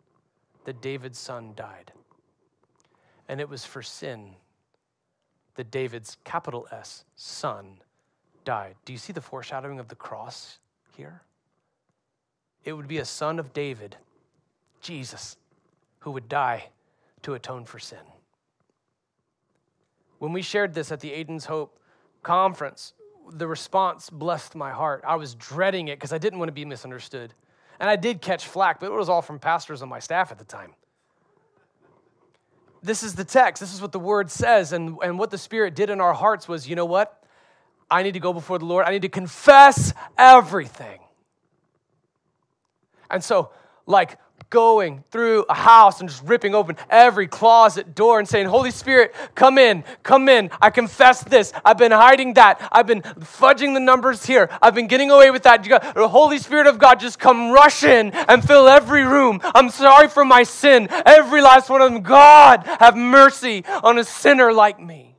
[0.65, 1.91] that David's son died.
[3.27, 4.31] And it was for sin
[5.57, 7.77] that David's capital S son
[8.45, 8.73] died.
[8.83, 10.57] Do you see the foreshadowing of the cross
[10.97, 11.21] here?
[12.65, 13.95] It would be a son of David,
[14.81, 15.37] Jesus,
[15.99, 16.69] who would die
[17.23, 17.99] to atone for sin.
[20.19, 21.79] When we shared this at the Aiden's Hope
[22.23, 22.93] conference,
[23.31, 25.03] the response blessed my heart.
[25.07, 27.33] I was dreading it because I didn't want to be misunderstood.
[27.79, 30.37] And I did catch flack, but it was all from pastors on my staff at
[30.37, 30.73] the time.
[32.81, 33.59] This is the text.
[33.61, 34.73] This is what the word says.
[34.73, 37.23] And, and what the Spirit did in our hearts was you know what?
[37.91, 38.85] I need to go before the Lord.
[38.85, 40.99] I need to confess everything.
[43.09, 43.51] And so,
[43.85, 44.17] like
[44.49, 49.13] going through a house and just ripping open every closet door and saying, Holy Spirit,
[49.35, 50.49] come in, come in.
[50.61, 51.53] I confess this.
[51.63, 52.67] I've been hiding that.
[52.71, 54.49] I've been fudging the numbers here.
[54.61, 55.63] I've been getting away with that.
[55.63, 59.39] The Holy Spirit of God, just come rush in and fill every room.
[59.43, 60.87] I'm sorry for my sin.
[61.05, 62.01] Every last one of them.
[62.01, 65.15] God, have mercy on a sinner like me.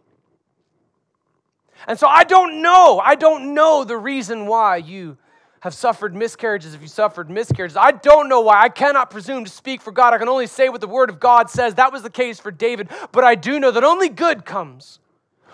[1.86, 3.00] And so I don't know.
[3.02, 5.18] I don't know the reason why you
[5.60, 7.76] have suffered miscarriages, if you suffered miscarriages.
[7.76, 8.62] I don't know why.
[8.62, 10.14] I cannot presume to speak for God.
[10.14, 11.74] I can only say what the Word of God says.
[11.74, 12.88] That was the case for David.
[13.12, 15.00] But I do know that only good comes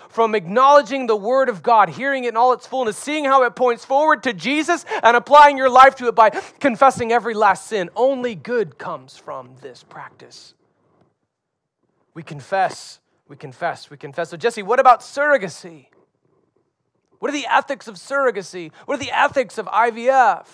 [0.09, 3.57] from acknowledging the Word of God, hearing it in all its fullness, seeing how it
[3.57, 7.91] points forward to Jesus, and applying your life to it by confessing every last sin.
[7.97, 10.55] Only good comes from this practice.
[12.15, 14.31] We confess, we confess, we confess.
[14.31, 15.89] So, Jesse, what about surrogacy?
[17.19, 18.73] What are the ethics of surrogacy?
[18.85, 20.47] What are the ethics of IVF?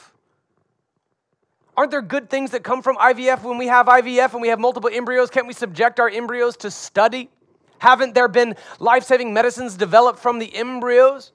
[1.77, 4.61] Aren't there good things that come from IVF when we have IVF and we have
[4.61, 5.31] multiple embryos?
[5.31, 7.31] Can't we subject our embryos to study?
[7.79, 11.33] Haven't there been life saving medicines developed from the embryos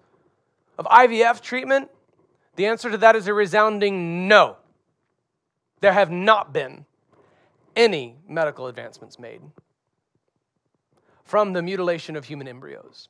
[0.77, 1.89] of IVF treatment?
[2.55, 4.57] The answer to that is a resounding no.
[5.81, 6.85] There have not been
[7.75, 9.41] any medical advancements made
[11.23, 13.09] from the mutilation of human embryos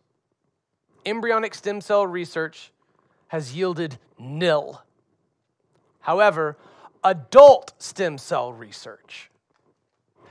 [1.08, 2.72] embryonic stem cell research
[3.28, 4.82] has yielded nil.
[6.01, 6.58] However,
[7.03, 9.30] adult stem cell research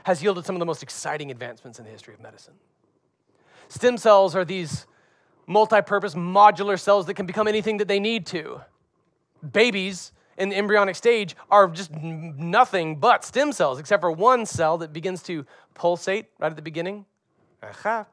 [0.03, 2.53] has yielded some of the most exciting advancements in the history of medicine.
[3.67, 4.87] Stem cells are these
[5.45, 8.61] multi purpose modular cells that can become anything that they need to.
[9.51, 14.77] Babies in the embryonic stage are just nothing but stem cells, except for one cell
[14.77, 17.05] that begins to pulsate right at the beginning.
[17.63, 18.05] Aha.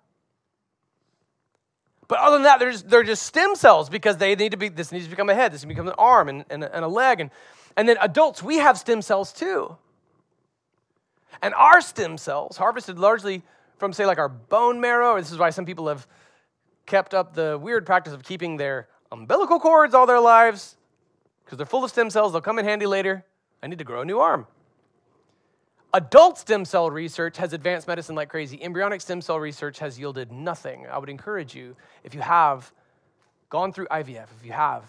[2.09, 4.69] But other than that, they're just, they're just stem cells because they need to be,
[4.69, 6.85] this needs to become a head, this needs to become an arm and, and, and
[6.85, 7.21] a leg.
[7.21, 7.31] And,
[7.77, 9.77] and then adults, we have stem cells too.
[11.43, 13.43] And our stem cells, harvested largely
[13.79, 16.07] from, say, like our bone marrow, this is why some people have
[16.87, 20.77] kept up the weird practice of keeping their umbilical cords all their lives,
[21.45, 23.25] because they're full of stem cells, they'll come in handy later.
[23.63, 24.47] I need to grow a new arm.
[25.95, 28.61] Adult stem cell research has advanced medicine like crazy.
[28.61, 30.89] Embryonic stem cell research has yielded nothing.
[30.91, 32.73] I would encourage you, if you have
[33.49, 34.83] gone through IVF, if you have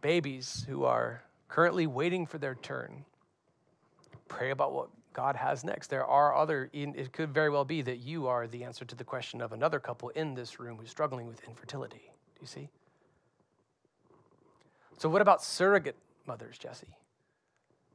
[0.00, 3.04] babies who are currently waiting for their turn,
[4.28, 5.88] pray about what God has next.
[5.88, 9.02] There are other, it could very well be that you are the answer to the
[9.02, 12.12] question of another couple in this room who's struggling with infertility.
[12.36, 12.68] Do you see?
[14.96, 16.94] So, what about surrogate mothers, Jesse?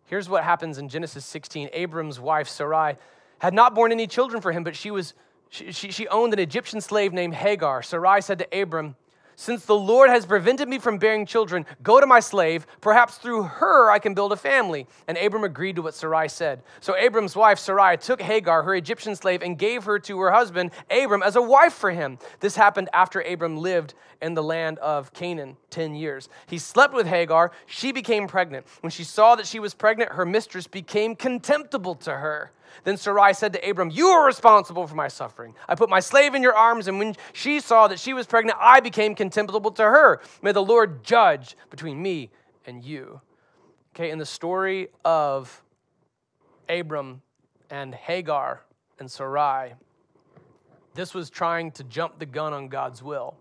[0.05, 2.97] Here's what happens in Genesis 16 Abram's wife, Sarai,
[3.39, 5.13] had not borne any children for him, but she, was,
[5.49, 7.81] she, she, she owned an Egyptian slave named Hagar.
[7.81, 8.95] Sarai said to Abram,
[9.35, 12.65] since the Lord has prevented me from bearing children, go to my slave.
[12.81, 14.87] Perhaps through her I can build a family.
[15.07, 16.61] And Abram agreed to what Sarai said.
[16.81, 20.71] So Abram's wife, Sarai, took Hagar, her Egyptian slave, and gave her to her husband,
[20.89, 22.19] Abram, as a wife for him.
[22.39, 26.29] This happened after Abram lived in the land of Canaan 10 years.
[26.47, 27.51] He slept with Hagar.
[27.65, 28.65] She became pregnant.
[28.81, 32.51] When she saw that she was pregnant, her mistress became contemptible to her.
[32.83, 35.55] Then Sarai said to Abram, You are responsible for my suffering.
[35.67, 38.57] I put my slave in your arms, and when she saw that she was pregnant,
[38.59, 40.21] I became contemptible to her.
[40.41, 42.31] May the Lord judge between me
[42.65, 43.21] and you.
[43.95, 45.61] Okay, in the story of
[46.67, 47.21] Abram
[47.69, 48.63] and Hagar
[48.99, 49.73] and Sarai,
[50.95, 53.35] this was trying to jump the gun on God's will.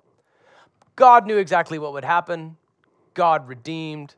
[0.96, 2.56] God knew exactly what would happen.
[3.14, 4.14] God redeemed.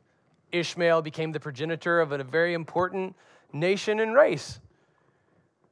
[0.53, 3.17] Ishmael became the progenitor of a very important
[3.53, 4.61] nation and race.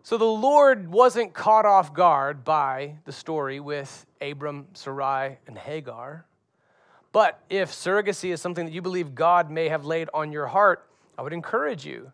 [0.04, 6.26] So the Lord wasn't caught off guard by the story with Abram, Sarai, and Hagar.
[7.12, 10.88] But if surrogacy is something that you believe God may have laid on your heart,
[11.16, 12.10] I would encourage you.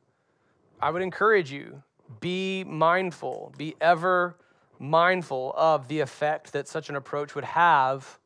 [0.81, 1.83] I would encourage you
[2.21, 4.37] be mindful, be ever
[4.79, 8.19] mindful of the effect that such an approach would have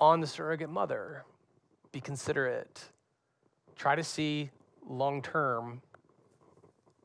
[0.00, 1.24] on the surrogate mother.
[1.90, 2.84] Be considerate.
[3.76, 4.50] Try to see
[4.86, 5.82] long term.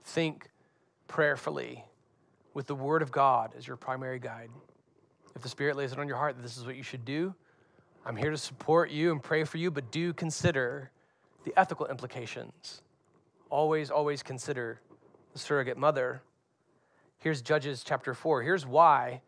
[0.04, 0.50] Think
[1.10, 1.84] prayerfully
[2.54, 4.50] with the Word of God as your primary guide.
[5.36, 7.36] If the Spirit lays it on your heart that this is what you should do,
[8.06, 10.92] I'm here to support you and pray for you, but do consider
[11.44, 12.82] the ethical implications.
[13.50, 14.80] Always, always consider
[15.34, 16.22] the surrogate mother.
[17.18, 18.42] Here's Judges chapter 4.
[18.44, 19.22] Here's why.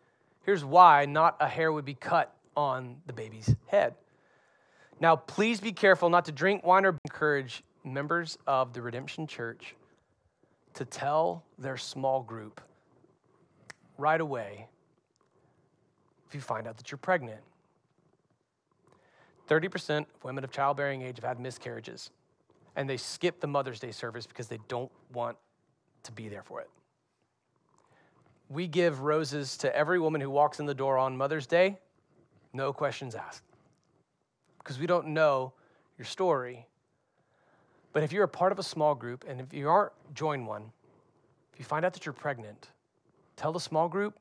[0.44, 3.96] Here's why not a hair would be cut on the baby's head.
[5.00, 9.76] Now, please be careful not to drink wine or encourage members of the Redemption Church
[10.74, 12.62] to tell their small group
[13.98, 14.68] right away
[16.28, 17.42] if you find out that you're pregnant.
[19.50, 22.10] 30% of women of childbearing age have had miscarriages.
[22.76, 25.38] and they skip the Mother's Day service because they don't want
[26.04, 26.70] to be there for it.
[28.50, 31.80] We give roses to every woman who walks in the door on Mother's Day,
[32.54, 33.44] no questions asked,
[34.58, 35.54] because we don't know
[35.98, 36.66] your story.
[37.94, 40.72] But if you're a part of a small group and if you aren't, join one.
[41.54, 42.70] If you find out that you're pregnant,
[43.36, 44.18] tell the small group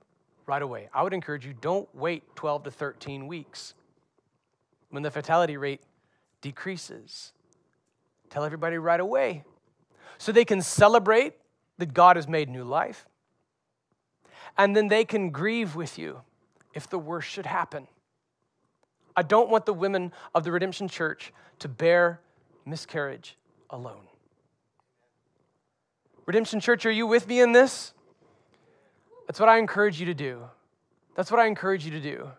[0.46, 0.88] right away.
[0.92, 3.74] I would encourage you don't wait 12 to 13 weeks
[4.90, 5.82] when the fatality rate
[6.40, 7.32] decreases.
[8.28, 9.44] Tell everybody right away
[10.18, 11.34] so they can celebrate
[11.78, 13.06] that God has made new life.
[14.58, 16.22] And then they can grieve with you
[16.74, 17.86] if the worst should happen.
[19.16, 22.20] I don't want the women of the Redemption Church to bear
[22.64, 23.36] miscarriage
[23.70, 24.06] alone.
[26.26, 27.92] Redemption Church, are you with me in this?
[29.26, 30.42] That's what I encourage you to do.
[31.14, 32.30] That's what I encourage you to do.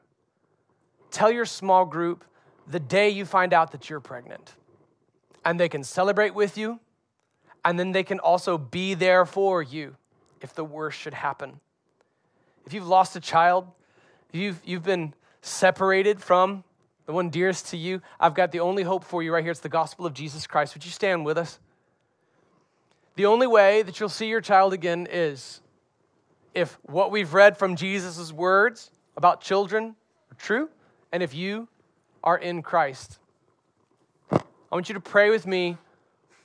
[1.09, 2.23] Tell your small group
[2.67, 4.53] the day you find out that you're pregnant
[5.43, 6.79] and they can celebrate with you,
[7.65, 9.95] and then they can also be there for you
[10.39, 11.59] if the worst should happen.
[12.65, 13.67] If you've lost a child,
[14.31, 16.63] you've, you've been separated from
[17.05, 19.51] the one dearest to you, I've got the only hope for you right here.
[19.51, 20.75] It's the gospel of Jesus Christ.
[20.75, 21.59] Would you stand with us?
[23.15, 25.61] The only way that you'll see your child again is
[26.53, 29.95] if what we've read from Jesus' words about children
[30.31, 30.69] are true,
[31.11, 31.67] and if you
[32.23, 33.19] are in Christ.
[34.31, 34.39] I
[34.75, 35.77] want you to pray with me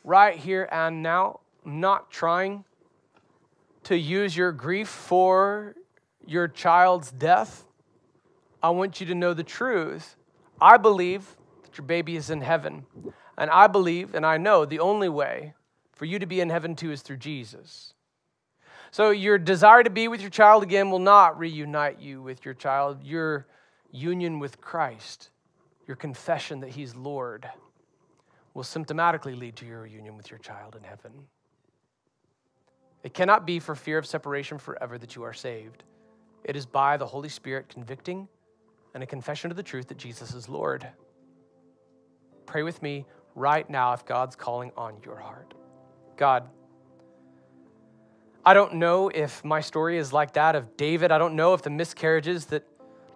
[0.03, 1.41] right here and now.
[1.65, 2.65] Not trying
[3.85, 5.75] to use your grief for
[6.25, 7.65] your child's death.
[8.63, 10.17] I want you to know the truth.
[10.61, 12.87] I believe that your baby is in heaven.
[13.39, 15.55] And I believe and I know the only way
[15.93, 17.95] for you to be in heaven too is through Jesus.
[18.91, 22.55] So, your desire to be with your child again will not reunite you with your
[22.55, 23.03] child.
[23.03, 23.47] Your
[23.91, 25.31] union with Christ,
[25.87, 27.49] your confession that He's Lord,
[28.55, 31.13] will symptomatically lead to your reunion with your child in heaven.
[33.03, 35.83] It cannot be for fear of separation forever that you are saved.
[36.45, 38.29] It is by the Holy Spirit convicting
[38.97, 40.89] and a confession of the truth that Jesus is Lord.
[42.47, 45.53] Pray with me right now if God's calling on your heart.
[46.17, 46.49] God,
[48.43, 51.13] I don't know if my story is like that of David.
[51.13, 52.67] I don't know if the miscarriages that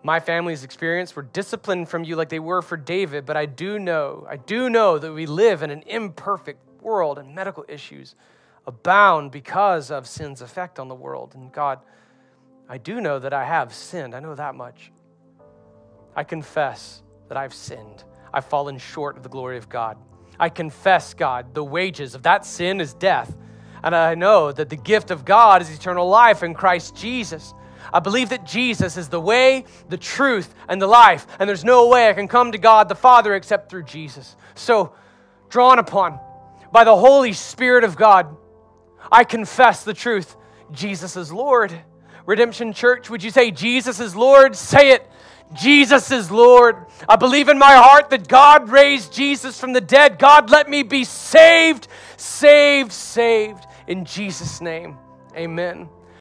[0.03, 3.79] my family's experienced were disciplined from you like they were for David, but I do
[3.79, 8.17] know, I do know that we live in an imperfect world and medical issues
[8.67, 11.35] abound because of sin's effect on the world.
[11.35, 11.79] And God,
[12.69, 14.15] I do know that I have sinned.
[14.15, 14.93] I know that much.
[16.15, 18.05] I confess that I've sinned.
[18.33, 19.97] I've fallen short of the glory of God.
[20.39, 23.37] I confess, God, the wages of that sin is death.
[23.83, 27.55] And I know that the gift of God is eternal life in Christ Jesus.
[27.93, 31.89] I believe that Jesus is the way, the truth, and the life, and there's no
[31.89, 34.37] way I can come to God the Father except through Jesus.
[34.55, 34.93] So,
[35.49, 36.21] drawn upon
[36.73, 38.37] by the Holy Spirit of God,
[39.11, 40.37] I confess the truth.
[40.73, 41.73] Jesus is Lord.
[42.27, 44.55] Redemption Church, would you say Jesus is Lord?
[44.55, 45.11] Say it.
[45.53, 46.87] Jesus is Lord.
[47.09, 50.19] I believe in my heart that God raised Jesus from the dead.
[50.19, 53.67] God, let me be saved, saved, saved.
[53.87, 54.97] In Jesus' name,
[55.37, 55.89] amen.